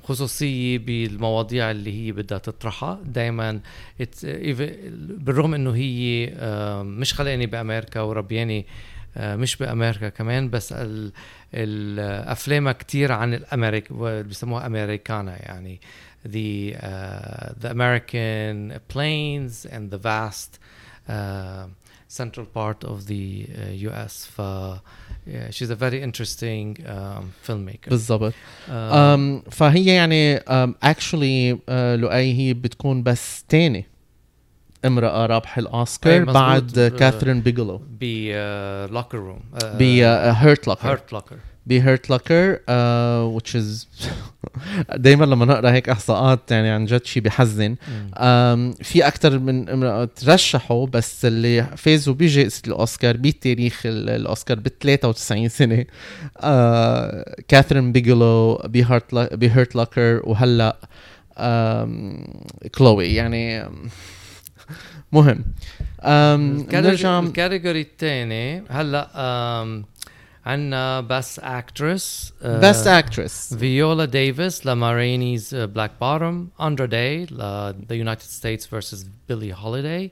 خصوصية 0.03 0.77
بالمواضيع 0.77 1.71
اللي 1.71 2.05
هي 2.05 2.11
بدها 2.11 2.37
تطرحها. 2.37 2.99
دائما 3.05 3.59
بالرغم 4.97 5.53
إنه 5.53 5.75
هي 5.75 6.33
مش 6.83 7.13
خلقاني 7.13 7.45
بأمريكا 7.45 8.01
وربياني 8.01 8.59
آه، 8.59 8.65
مش 9.17 9.55
بامريكا 9.55 10.09
كمان 10.09 10.49
بس 10.49 10.73
الافلام 11.53 12.71
كتير 12.71 13.11
عن 13.11 13.33
الامريك 13.33 13.93
بيسموها 13.93 14.65
امريكانا 14.65 15.37
يعني 15.41 15.81
the 16.25 16.75
uh, 16.75 17.53
the 17.59 17.69
American 17.71 18.79
plains 18.87 19.65
and 19.65 19.89
the 19.91 19.97
vast 19.97 20.59
uh, 21.09 21.65
central 22.07 22.45
part 22.45 22.83
of 22.83 23.07
the 23.07 23.47
uh, 23.47 23.89
US 23.89 24.25
ف 24.25 24.41
yeah, 25.27 25.49
she's 25.51 25.69
a 25.69 25.75
very 25.75 26.01
interesting 26.01 26.77
um, 26.85 27.33
filmmaker 27.47 27.89
بالضبط 27.89 28.33
um, 28.67 28.71
um, 28.71 29.49
فهي 29.51 29.85
يعني 29.85 30.39
um, 30.39 30.73
actually 30.85 31.55
uh, 31.55 31.71
لؤي 31.71 32.33
هي 32.33 32.53
بتكون 32.53 33.03
بس 33.03 33.43
تاني 33.49 33.85
امرأة 34.85 35.25
رابحة 35.25 35.59
الأوسكار 35.59 36.23
بعد 36.23 36.93
كاثرين 36.99 37.41
بيجلو 37.41 37.81
ب 38.01 38.18
Locker 38.18 39.17
Room 39.17 39.39
ب 39.79 39.97
Hurt 39.97 40.67
Locker 40.67 40.87
Hurt 40.89 41.13
Locker 41.13 41.35
ب 41.65 41.74
Hurt 41.74 42.09
Locker 42.09 42.59
which 43.39 43.55
is 43.55 43.85
دائما 44.95 45.25
لما 45.25 45.45
نقرأ 45.45 45.71
هيك 45.71 45.89
إحصاءات 45.89 46.51
يعني 46.51 46.69
عن 46.69 46.85
جد 46.85 47.05
شيء 47.05 47.23
بحزن. 47.23 47.75
um, 47.75 48.83
في 48.83 49.07
أكثر 49.07 49.39
من 49.39 49.69
امرأة 49.69 50.05
ترشحوا 50.05 50.87
بس 50.87 51.25
اللي 51.25 51.63
فازوا 51.77 52.13
بجائزة 52.13 52.61
الأوسكار 52.67 53.17
بتاريخ 53.17 53.81
الأوسكار 53.85 54.59
ب 54.59 54.67
93 54.67 55.49
سنة. 55.49 55.83
uh, 55.83 56.41
كاثرين 57.47 57.91
بيجلو 57.91 58.61
ب 59.31 59.40
Hurt 59.40 59.75
Locker 59.75 60.21
وهلأ 60.23 60.77
um, 61.37 61.39
كلوي 62.77 63.15
يعني 63.15 63.69
مهم. 65.11 65.43
ال 67.25 67.32
category 67.32 67.81
الثاني 67.81 68.63
هلا 68.69 69.09
عندنا 70.45 71.01
Best 71.01 71.39
Actress 71.39 72.33
Best 72.45 72.87
Actress 72.87 73.53
فيولا 73.53 74.05
ديفيس 74.05 74.65
ل 74.65 74.74
Ma 74.74 74.90
Rainey's 74.90 75.55
Black 75.55 75.91
Bottom 76.01 76.49
اندرا 76.61 76.85
داي 76.85 77.25
The 77.25 77.75
United 77.91 78.21
States 78.21 78.67
versus 78.67 79.07
Billie 79.29 79.53
Holiday 79.53 80.11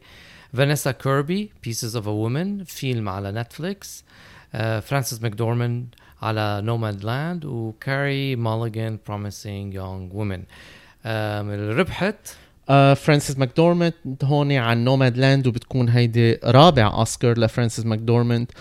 فانيسا 0.54 0.92
كيربي 0.92 1.52
Pieces 1.64 1.96
of 1.96 2.08
a 2.08 2.12
Woman 2.12 2.64
فيلم 2.64 3.10
على 3.10 3.32
نتفليكس 3.32 4.04
فرانسيس 4.54 5.22
ماكدورماند 5.22 5.96
على 6.22 6.62
Nomadland 6.64 7.46
وكاري 7.46 8.36
ماليجان 8.36 9.00
Promising 9.08 9.74
Young 9.74 10.14
Woman 10.14 10.44
ربحت 11.80 12.16
فرانسيس 12.96 13.38
ماكدورماند 13.38 13.96
هون 14.24 14.52
عن 14.52 14.84
Nomadland 14.84 15.48
وبتكون 15.48 15.90
هيدي 15.90 16.40
رابع 16.44 16.94
أوسكار 16.94 17.40
لفرانسيس 17.40 17.86
ماكدورماند 17.86 18.52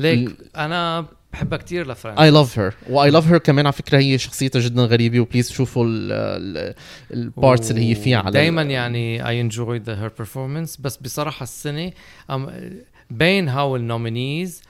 like 0.00 0.36
أنا 0.56 1.06
بحبها 1.32 1.58
كثير 1.58 1.90
لفرانسيس. 1.90 2.22
I 2.22 2.30
love 2.30 2.58
her 2.58 2.74
و 2.90 3.10
I 3.10 3.14
love 3.14 3.28
her 3.28 3.38
كمان 3.38 3.66
على 3.66 3.72
فكرة 3.72 3.98
هي 3.98 4.18
شخصيتها 4.18 4.60
جدا 4.60 4.82
غريبة 4.82 5.20
و 5.20 5.24
please 5.24 5.50
شوفوا 5.50 5.86
ال 7.10 7.20
parts 7.20 7.70
اللي 7.70 7.90
هي 7.90 7.94
فيها 7.94 8.18
على 8.18 8.30
دائما 8.30 8.62
يعني 8.62 9.28
I 9.28 9.40
enjoy 9.40 9.82
her 9.88 10.12
performance 10.18 10.76
بس 10.76 10.96
بصراحة 10.96 11.42
السنة 11.42 11.90
بين 13.10 13.48
هاو 13.48 13.76
ال 13.76 13.86
nominees 13.86 14.62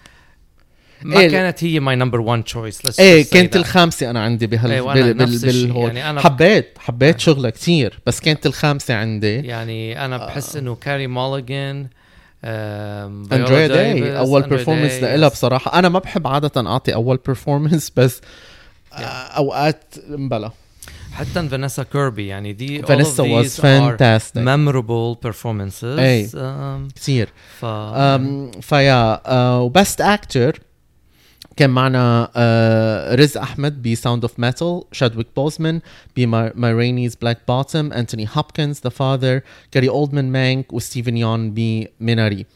ما 1.03 1.21
إيه. 1.21 1.31
كانت 1.31 1.65
هي 1.65 1.81
my 1.81 1.97
number 1.97 2.21
1 2.21 2.43
choice 2.43 3.01
إيه 3.01 3.31
كانت. 3.31 3.57
الخامسة 3.57 4.11
أنا 4.11 4.25
عندي 4.25 4.47
بهال 4.47 4.71
إيه 4.73 4.81
بال 4.81 5.15
بال 5.15 5.39
بال 5.39 5.77
يعني 5.77 6.11
أنا 6.11 6.21
حبيت 6.21 6.79
حبيت 6.79 7.15
آه. 7.15 7.19
شغلها 7.19 7.51
كثير 7.51 8.01
بس 8.07 8.21
كانت 8.21 8.47
الخامسة 8.47 8.95
عندي. 8.95 9.35
يعني 9.35 10.05
أنا 10.05 10.17
بحس 10.17 10.57
إنه 10.57 10.75
كاري 10.75 11.07
ماليجن 11.07 11.87
اندريا 12.45 13.67
داي 13.67 14.19
أول 14.19 14.43
بيرفورمنس 14.43 14.93
لها 14.93 15.29
بصراحة. 15.29 15.79
أنا 15.79 15.89
ما 15.89 15.99
بحب 15.99 16.27
عادة 16.27 16.71
أعطي 16.71 16.95
أول 16.95 17.19
بيرفورمانس 17.27 17.93
بس 17.97 18.21
yeah. 18.93 19.03
أوقات 19.37 19.95
مبلا 20.09 20.51
حتى 21.13 21.49
فانيسا 21.49 21.83
كيربي 21.83 22.27
يعني 22.27 22.53
دي 22.53 22.83
فانيسا 22.83 23.23
واز 23.23 23.61
فانتاستيك 23.61 24.43
اي 25.99 26.29
um, 26.29 26.93
كثير 26.95 27.29
ف 27.61 27.65
فيا 28.61 29.21
و 29.59 29.67
best 29.67 30.01
actor 30.01 30.61
كان 31.57 31.71
معنا 31.71 32.31
آه 32.37 33.15
Riz 33.15 33.41
Ahmed 33.41 33.83
ب 33.83 33.90
Sound 33.90 34.25
of 34.25 34.39
Metal 34.39 34.83
شادويك 34.93 35.27
بوزمان 35.37 35.81
ب 36.17 36.26
Ma 36.26 36.43
Rainey's 36.43 37.15
Black 37.15 37.39
Bottom 37.49 37.93
انتوني 37.93 38.29
هوبكنز 38.35 38.81
The 38.85 38.91
Father 38.91 39.41
Gary 39.71 39.89
Oldman 39.89 40.33
Mank 40.33 40.73
وستيفن 40.73 41.17
يون 41.17 41.55
ب 41.55 41.68
Minari 41.68 42.47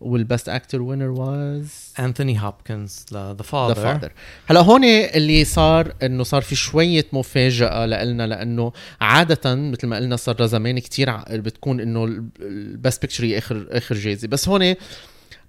وال 0.00 0.16
best 0.16 0.48
actor 0.48 0.82
winner 0.82 1.10
was 1.10 1.92
انثوني 1.98 2.40
هوبكنز 2.40 3.06
The 3.12 3.34
Father 3.34 4.12
هلا 4.46 4.60
هون 4.60 4.84
اللي 4.84 5.44
صار 5.44 5.94
إنه 6.02 6.22
صار 6.22 6.42
في 6.42 6.54
شوية 6.54 7.06
مفاجأة 7.12 7.86
لنا 7.86 8.26
لإنه 8.26 8.72
عاده 9.00 9.54
مثل 9.54 9.86
ما 9.86 9.96
قلنا 9.96 10.16
صار 10.16 10.46
زمان 10.46 10.78
كثير 10.78 11.16
بتكون 11.30 11.80
إنه 11.80 12.04
ال 12.40 12.52
best 12.52 13.02
picture 13.02 13.38
آخر 13.38 13.66
آخر 13.70 13.94
جائزه 13.94 14.28
بس 14.28 14.48
هون 14.48 14.74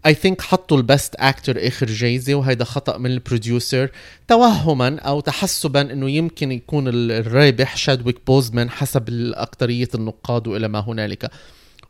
I 0.06 0.13
think 0.13 0.41
حطوا 0.42 0.78
ال 0.78 0.85
best 0.85 1.15
actor 1.15 1.67
آخر 1.68 1.86
جايزة 1.86 2.34
وهيدا 2.34 2.63
خطأ 2.63 2.98
من 2.98 3.12
ال 3.12 3.20
producer 3.20 3.89
توهما 4.28 5.00
أو 5.00 5.20
تحسبا 5.20 5.82
إنه 5.82 6.10
يمكن 6.10 6.52
يكون 6.52 6.88
الرابح 6.88 7.78
شادويك 7.78 8.18
بوزمان 8.28 8.70
حسب 8.70 9.04
اكتريه 9.36 9.89
النقاد 9.96 10.48
وإلى 10.48 10.68
ما 10.68 10.80
هنالك. 10.80 11.32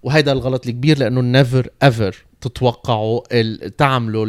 وهيدا 0.04 0.32
الغلط 0.32 0.68
الكبير 0.68 0.98
لأنه 0.98 1.22
never 1.22 1.70
ever 1.84 2.16
تتوقعوا 2.42 3.22
تعملوا 3.78 4.26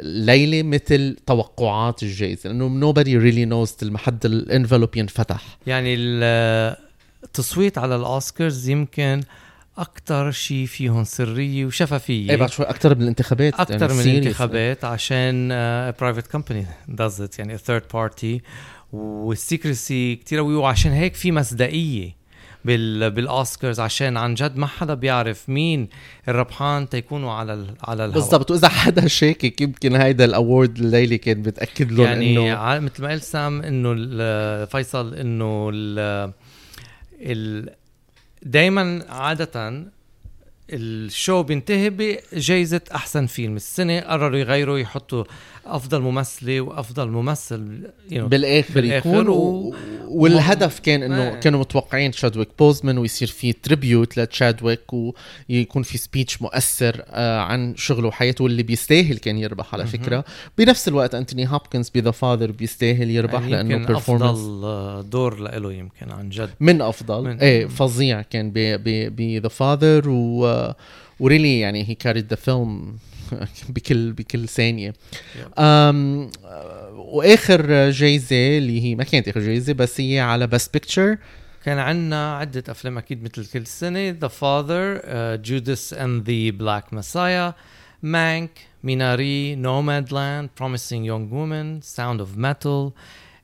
الليلة 0.00 0.62
مثل 0.62 1.16
توقعات 1.26 2.02
الجائزه 2.02 2.50
لأنه 2.50 2.92
nobody 2.92 3.06
really 3.06 3.50
knows 3.50 3.82
لحد 3.82 4.26
ال 4.26 4.34
envelope 4.34 4.96
ينفتح. 4.96 5.58
يعني 5.66 5.94
التصويت 7.24 7.78
على 7.78 7.96
الأوسكارز 7.96 8.68
يمكن 8.68 9.20
أكثر 9.78 10.30
شيء 10.30 10.66
فيهم 10.66 11.04
سرية 11.04 11.66
وشفافية. 11.66 12.30
إيه 12.30 12.36
بعد 12.36 12.50
شوي 12.50 12.66
أكثر 12.66 12.94
من 12.94 13.02
الانتخابات 13.02 13.54
أكثر 13.54 13.80
يعني 13.80 13.94
من 13.94 14.00
الانتخابات 14.00 14.84
عشان 14.84 15.48
private 16.00 16.26
company 16.26 16.66
does 16.88 17.20
it 17.20 17.38
يعني 17.38 17.58
third 17.58 17.82
party 17.94 18.42
وال 18.92 19.20
secrecy 19.20 20.16
كثير 20.16 20.38
قوي 20.38 20.54
وعشان 20.54 20.92
هيك 20.92 21.14
في 21.14 21.32
مصداقية 21.32 22.16
بال 22.64 23.10
بالأوسكارز 23.10 23.80
عشان 23.80 24.16
عن 24.16 24.34
جد 24.34 24.56
ما 24.56 24.66
حدا 24.66 24.94
بيعرف 24.94 25.48
مين 25.48 25.88
الربحان 26.28 26.88
تيكونوا 26.88 27.32
على 27.32 27.54
ال 27.54 27.66
على 27.82 28.04
الهواء 28.04 28.20
بالضبط. 28.24 28.50
وإذا 28.50 28.68
حدا 28.68 29.08
شاكك 29.08 29.60
يمكن 29.60 29.96
هيدا 29.96 30.24
ال 30.24 30.33
award 30.33 30.78
الليلة 30.78 31.16
كان 31.16 31.42
بتأكد 31.42 31.92
له 31.92 32.04
يعني 32.04 32.30
إنه 32.30 32.80
مثل 32.80 33.02
ما 33.02 33.08
قال 33.08 33.22
سام 33.22 33.62
إنه 33.62 33.94
فيصل 34.64 35.14
إنه 35.14 35.70
ال 35.74 36.32
ال 37.20 37.70
دائما 38.46 39.04
عادة 39.08 39.86
ال 40.70 40.84
show 40.84 41.42
بينتهي 41.42 41.90
بجائزة 41.90 42.80
أحسن 42.94 43.26
فيلم. 43.26 43.56
السنة 43.56 44.00
قرروا 44.00 44.38
يغيروا 44.38 44.78
يحطوا 44.78 45.24
أفضل 45.66 46.00
ممثلة 46.02 46.60
وأفضل 46.60 47.08
ممثل 47.08 47.80
you 48.10 48.12
know 48.14 48.18
بالآخر, 48.18 48.74
بالآخر 48.74 49.08
يكون 49.10 49.28
و- 49.28 49.34
و... 49.34 49.74
والهدف 50.08 50.78
كان 50.80 51.02
إنه 51.02 51.22
إيه. 51.22 51.40
كانوا 51.40 51.60
متوقعين 51.60 52.10
تشادويك 52.10 52.48
بوزمان 52.58 52.98
ويصير 52.98 53.28
في 53.28 53.52
tribute 53.52 54.18
لتشادويك 54.18 54.80
ويكون 55.50 55.82
في 55.82 55.98
speech 55.98 56.42
مؤثر 56.42 57.02
آه 57.08 57.40
عن 57.40 57.76
شغله 57.76 58.08
وحياته 58.08 58.44
واللي 58.44 58.62
بيستاهل 58.62 59.18
كان 59.18 59.38
يربح 59.38 59.74
على 59.74 59.86
فكرة. 59.86 60.24
بنفس 60.58 60.88
الوقت 60.88 61.14
أنتوني 61.14 61.48
هوبكنز 61.48 61.88
ب 61.94 61.98
The 61.98 62.10
Father 62.10 62.50
بيستاهل 62.50 63.10
يربح 63.10 63.40
يعني 63.46 63.68
لأنه 63.74 63.86
performance 63.86 64.38
أفضل 64.38 64.64
آه، 64.64 65.00
دور 65.00 65.38
له 65.40 65.72
يمكن 65.72 66.10
عن 66.12 66.28
جد. 66.28 66.50
من 66.60 66.82
أفضل. 66.82 67.24
من- 67.24 67.38
إيه 67.40 67.66
فظيع 67.66 68.22
كان 68.22 68.50
ب 68.54 69.38
The 69.42 69.48
Father 69.48 70.02
و 70.08 70.72
و 71.20 71.26
really 71.26 71.60
يعني 71.60 71.88
هي 71.88 71.94
carried 71.94 72.26
the 72.30 72.36
film 72.36 72.96
بكل 73.74 74.12
بكل 74.12 74.48
ثانية. 74.48 74.94
أم 75.58 76.30
وآخر 76.94 77.90
جايزة 77.90 78.58
اللي 78.58 78.82
هي 78.82 78.94
ما 78.94 79.04
كانت 79.04 79.28
آخر 79.28 79.40
جايزة 79.40 79.72
بس 79.72 80.00
هي 80.00 80.20
على 80.20 80.46
بس 80.46 80.68
picture 80.68 81.18
كان 81.64 81.78
عندنا 81.78 82.36
عدة 82.36 82.64
أفلام 82.68 82.98
أكيد 82.98 83.22
مثل 83.22 83.46
كل 83.52 83.66
سنة. 83.66 84.12
The 84.12 84.28
Father, 84.28 85.04
uh, 85.04 85.36
Judas 85.48 85.92
and 85.92 86.24
the 86.24 86.50
Black 86.50 86.92
Messiah, 86.92 87.52
Mank, 88.04 88.50
Minari, 88.84 89.56
Nomadland, 89.56 90.50
Promising 90.54 91.02
Young 91.04 91.28
Woman, 91.30 91.82
Sound 91.82 92.20
of 92.20 92.36
Metal, 92.36 92.94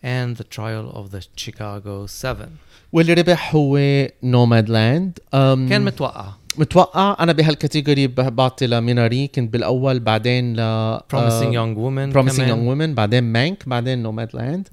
and 0.03 0.37
The 0.37 0.45
Trial 0.45 0.90
of 0.90 1.11
the 1.11 1.23
Chicago 1.37 2.07
Seven. 2.07 2.59
واللي 2.92 3.12
ربح 3.14 3.55
هو 3.55 3.79
Nomadland 4.22 5.18
كان 5.33 5.85
متوقع. 5.85 6.33
متوقع؟ 6.58 7.16
أنا 7.20 7.32
بهال 7.33 7.53
category 7.53 8.07
بعطي 8.06 8.66
ل 8.66 8.75
Minari 8.75 9.26
كنت 9.26 9.52
بالأول 9.52 10.00
بعدين 10.00 10.56
ل 10.56 10.98
Promising 10.98 11.52
Young 11.54 11.76
Woman 11.76 12.12
Promising. 12.12 12.48
Young 12.48 12.68
Woman 12.68 12.94
بعدين 12.94 13.24
Mank 13.24 13.68
بعدين 13.68 14.02
Nomadland 14.02 14.68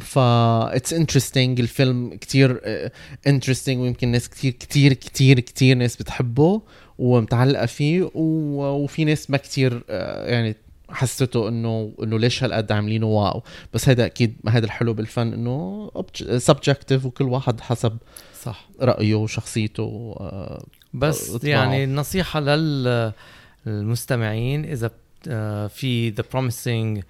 ف 0.00 0.18
it's 0.18 0.92
interesting 0.92 1.60
الفيلم 1.60 2.14
كتير 2.14 2.60
interesting 3.26 3.80
ويمكن 3.82 4.08
ناس 4.08 4.28
كتير 4.28 4.52
كتير 4.52 4.92
كتير 4.92 5.40
كتير 5.40 5.76
ناس 5.76 5.96
بتحبه 5.96 6.62
ومتعلقة 6.98 7.66
فيه 7.66 8.10
و... 8.14 8.62
وفي 8.84 9.04
ناس 9.04 9.30
ما 9.30 9.36
كتير 9.36 9.84
آه، 9.90 10.26
يعني 10.30 10.54
حسيته 10.90 11.48
إنه 11.48 11.92
إنه 12.02 12.18
ليش 12.18 12.44
هالقد 12.44 12.72
عاملينه 12.72 13.06
wow. 13.06 13.42
بس 13.74 13.88
هذا 13.88 14.06
أكيد 14.06 14.36
هذا 14.48 14.64
الحلو 14.66 14.94
بالفن 14.94 15.32
إنه 15.32 15.90
subjective 16.36 17.04
وكل 17.06 17.24
واحد 17.24 17.60
حسب 17.60 17.96
صح. 18.42 18.68
رأيه 18.80 19.14
وشخصيته 19.14 20.14
آه، 20.20 20.64
بس 20.94 21.34
إطلاعه. 21.34 21.52
يعني 21.60 21.84
النصيحة 21.84 22.40
للمستمعين 23.66 24.62
بت- 24.88 24.92
آه، 25.28 25.66
في 25.66 26.12
The 26.12 26.22
Promising 26.34 27.02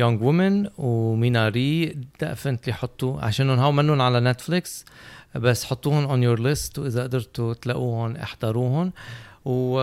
Young 0.00 0.18
Woman 0.22 0.70
و 0.80 0.97
Minari 0.97 1.96
definitely 2.20 2.72
حطوا 2.74 3.20
عشانهم 3.20 3.58
هاو 3.58 3.72
منهم 3.72 4.00
على 4.00 4.20
نتفليكس 4.20 4.84
بس 5.34 5.64
حطوهم 5.64 6.04
on 6.04 6.22
your 6.22 6.40
list 6.40 6.78
وإذا 6.78 7.02
قدرتوا 7.02 7.54
تلاقوهم 7.54 8.16
احضروهم 8.16 8.92
و 9.44 9.80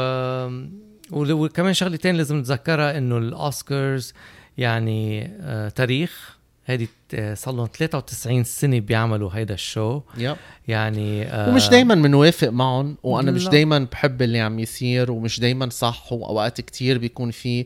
وكمان 1.12 1.74
شغلة 1.74 1.96
تانية 1.96 2.18
لازم 2.18 2.38
نتذكرها 2.38 2.98
إنه 2.98 3.18
الأوسكارز 3.18 4.14
يعني 4.58 5.32
آه 5.42 5.70
تاريخ. 5.70 6.38
هيدي 6.66 6.90
آه، 7.14 7.34
صار 7.34 7.54
لهم 7.56 7.68
93 7.74 8.44
سنة 8.44 8.80
بيعملوا 8.80 9.30
هيدا 9.34 9.54
ال 9.54 9.62
show. 9.62 10.02
yep. 10.18 10.36
يعني 10.68 11.24
آه 11.24 11.50
ومش 11.50 11.70
دايما 11.70 11.96
بنوافق 11.96 12.50
معهم 12.50 12.98
وأنا 13.04 13.32
مش 13.32 13.46
لا. 13.46 13.52
دايما 13.52 13.88
بحب 13.92 14.22
اللي 14.22 14.40
عم 14.40 14.60
يصير 14.60 15.12
ومش 15.12 15.40
دايما 15.40 15.70
صح 15.70 16.14
وأوقات 16.14 16.62
كتير 16.62 16.98
بيكون 16.98 17.32
في 17.32 17.66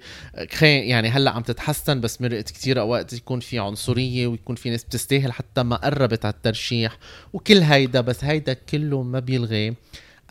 يعني 0.62 1.10
هلأ 1.10 1.32
عم 1.32 1.42
تتحسن 1.42 2.02
بس 2.02 2.22
مرقت 2.22 2.50
كتير 2.52 2.80
أوقات 2.80 3.14
يكون 3.14 3.40
في 3.40 3.60
عنصرية 3.60 4.28
ويكون 4.28 4.56
في 4.56 4.70
ناس 4.70 4.84
بتستاهل 4.84 5.32
حتى 5.32 5.64
ما 5.64 5.76
قربت 5.76 6.26
على 6.26 6.34
الترشيح 6.34 6.98
وكل 7.34 7.58
هيدا 7.58 8.02
بس 8.02 8.24
هيدا 8.24 8.54
كله 8.54 9.04
ما 9.04 9.20
بيلغي. 9.20 9.74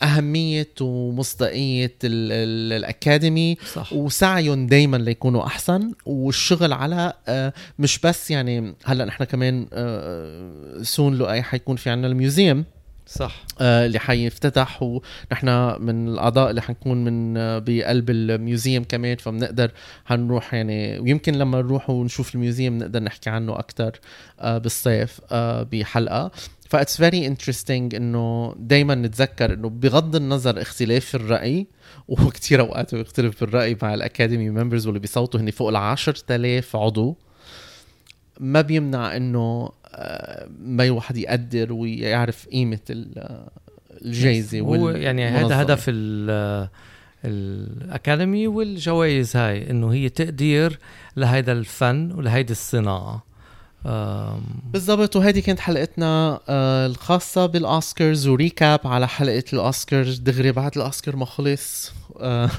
أهمية 0.02 0.68
ومصداقية 0.80 1.94
ال- 2.04 2.32
ال- 2.32 2.72
الأكاديمي 2.72 3.56
صح. 3.72 3.92
وسعيهم 3.92 4.66
دايما 4.66 4.96
ليكونوا 4.96 5.46
أحسن. 5.46 5.92
والشغل 6.06 6.72
على 6.72 7.12
آه، 7.28 7.52
مش 7.78 7.98
بس 7.98 8.30
يعني 8.30 8.74
هلأ 8.84 9.04
نحن 9.04 9.24
كمان 9.24 9.66
آه، 9.72 10.82
soon 10.82 11.14
بـ 11.18 11.30
LA 11.30 11.42
حيكون 11.42 11.76
في 11.76 11.90
عنا 11.90 12.06
ال 12.06 12.13
museum. 12.13 12.64
صح. 13.06 13.44
آه، 13.60 13.86
اللي 13.86 13.98
حيفتتح 13.98 14.82
ونحن 14.82 15.76
من 15.82 16.08
الأعضاء 16.08 16.50
اللي 16.50 16.62
حنكون 16.62 17.04
من 17.04 17.36
آه، 17.36 17.58
بقلب 17.58 18.10
ال 18.10 18.21
museum 18.21 18.84
كمان 18.84 19.16
فبنقدر 19.16 19.70
حنروح 20.04 20.54
يعني 20.54 20.98
ويمكن 20.98 21.34
لما 21.34 21.58
نروح 21.58 21.90
ونشوف 21.90 22.34
ال 22.34 22.40
museum 22.40 22.78
نقدر 22.78 23.02
نحكي 23.02 23.30
عنه 23.30 23.58
أكثر 23.58 24.00
بالصيف 24.42 25.20
آه، 25.32 25.62
بحلقة. 25.62 26.30
ف 26.68 26.74
it's 26.74 26.96
very 26.96 27.26
interesting 27.26 27.94
إنه 27.94 28.54
دائما 28.58 28.94
نتذكر 28.94 29.52
إنه 29.52 29.68
بغض 29.68 30.16
النظر 30.16 30.62
اختلاف 30.62 31.14
الرأي 31.14 31.66
وكثير 32.08 32.60
أوقات 32.60 32.94
بيختلف 32.94 33.42
الرأي 33.42 33.76
مع 33.82 33.94
ال 33.94 34.01
Academy 34.01 34.50
members 34.50 34.86
واللي 34.86 35.00
بيصوتوا 35.00 35.40
هن 35.40 35.50
فوق 35.50 35.68
ال 35.68 35.76
10000 35.76 36.76
عضو 36.76 37.16
ما 38.40 38.60
بيمنع 38.60 39.16
إنه 39.16 39.38
آه، 39.38 39.83
ما 40.60 40.84
الواحد 40.84 41.16
يقدر 41.16 41.72
ويعرف 41.72 42.46
قيمة 42.48 42.78
ال- 42.90 43.18
آه، 43.18 43.50
الجايزة 44.04 44.60
هو 44.60 44.88
يعني 44.90 45.24
هذا. 45.24 45.62
هدف 45.62 45.84
ال 45.88 46.68
ال 47.24 47.39
Academy 47.39 48.46
والجوائز 48.46 49.36
هاي 49.36 49.70
إنه 49.70 49.92
هي 49.92 50.08
تقدير 50.08 50.78
لهيدا 51.16 51.52
الفن 51.52 52.12
ولهيدي 52.12 52.52
الصناعة 52.52 53.24
بالضبط 54.72 55.16
وهذه 55.16 55.40
كانت 55.40 55.60
حلقتنا 55.60 56.40
آه، 56.48 56.86
الخاصة 56.86 57.46
بالأوسكارز 57.46 58.26
و 58.28 58.37
recap 58.37 58.80
على 58.84 59.08
حلقة 59.08 59.44
الأوسكارز 59.52 60.18
دغري 60.18 60.52
بعد 60.52 60.70
الأوسكار 60.76 61.16
ما 61.16 61.24
خلص 61.24 61.92
آه، 62.20 62.50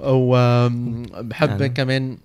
وبحب 0.00 1.48
يعني. 1.50 1.68
كمان 1.68 2.18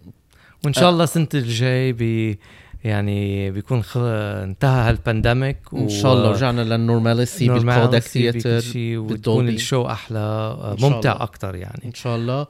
وإن 0.66 0.74
شاء 0.74 0.90
الله 0.90 1.04
السنة 1.04 1.28
الجاي 1.34 1.94
بي 1.94 2.40
يعني 2.84 3.52
بيكون 3.52 3.84
خل... 3.84 4.02
انتهى 4.06 4.90
هال 4.90 5.03
pandemic 5.03 5.58
إن 5.74 5.90
شاء 5.90 6.14
الله 6.14 6.32
رجعنا 6.32 6.62
لل 6.62 6.79
normalcy 6.79 7.48
بال 7.48 7.63
Kodak 7.63 8.00
Theatre 8.00 8.58
وتكون 8.58 9.08
بالدولبي. 9.08 9.56
ال 9.56 9.62
show 9.62 9.86
أحلى 9.86 10.58
ممتع. 10.82 11.24
أكثر 11.24 11.56
يعني 11.56 11.86
إن 11.86 11.94
شاء 11.94 12.16
الله 12.16 12.48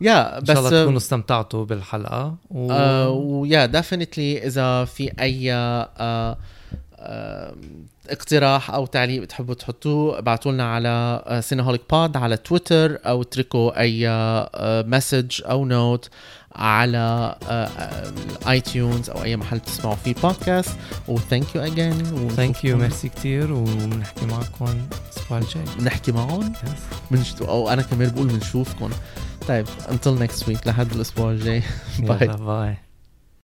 يا 0.00 0.38
إن 0.38 0.44
شاء 0.46 0.58
الله 0.58 0.70
بس 0.70 0.82
تكونوا 0.82 0.98
استمتعتوا 0.98 1.64
بالحلقة 1.64 2.34
و... 2.50 2.72
آه 2.72 3.10
ويا 3.10 3.66
definitely 3.66 4.46
إذا 4.46 4.84
في 4.84 5.12
أي 5.20 5.52
آه 5.52 5.88
آه 6.98 7.54
اقتراح 8.10 8.70
أو 8.70 8.86
تعليق 8.86 9.22
بتحبوا 9.22 9.54
تحطوه 9.54 10.18
ابعتوا 10.18 10.52
لنا 10.52 10.74
على 10.74 11.24
سينهوليك 11.42 11.80
pod 11.90 12.16
على 12.16 12.36
تويتر 12.36 12.98
أو 13.06 13.22
اتركوا 13.22 13.80
أي 13.80 14.08
message 14.88 15.42
أو 15.44 15.64
note 15.64 16.08
على 16.56 17.36
ال 18.42 18.60
iTunes 18.60 19.10
أو 19.10 19.22
أي 19.22 19.36
محل 19.36 19.60
تسمعوا 19.60 19.96
فيه 19.96 20.14
podcast 20.22 20.70
و 21.08 21.16
thank 21.16 21.54
you 21.54 21.62
again 21.62 22.04
thank 22.28 22.64
you 22.64 22.76
ميرسي 22.76 23.08
كثير 23.08 23.52
وبنحكي 23.52 24.26
معكم 24.26 24.64
الأسبوع 24.64 25.38
الجاي. 25.38 25.64
بنحكي 25.78 26.12
معهم؟ 26.12 26.52
Yes. 26.52 27.42
أو 27.42 27.68
أنا 27.68 27.82
كمان 27.82 28.08
بقول 28.10 28.26
بنشوفكم. 28.26 28.90
طيب 29.48 29.66
until 29.88 30.20
next 30.20 30.44
week. 30.46 30.66
لحد 30.66 30.92
الأسبوع 30.92 31.30
الجاي. 31.30 31.62
باي 31.98 32.26
باي 32.26 32.76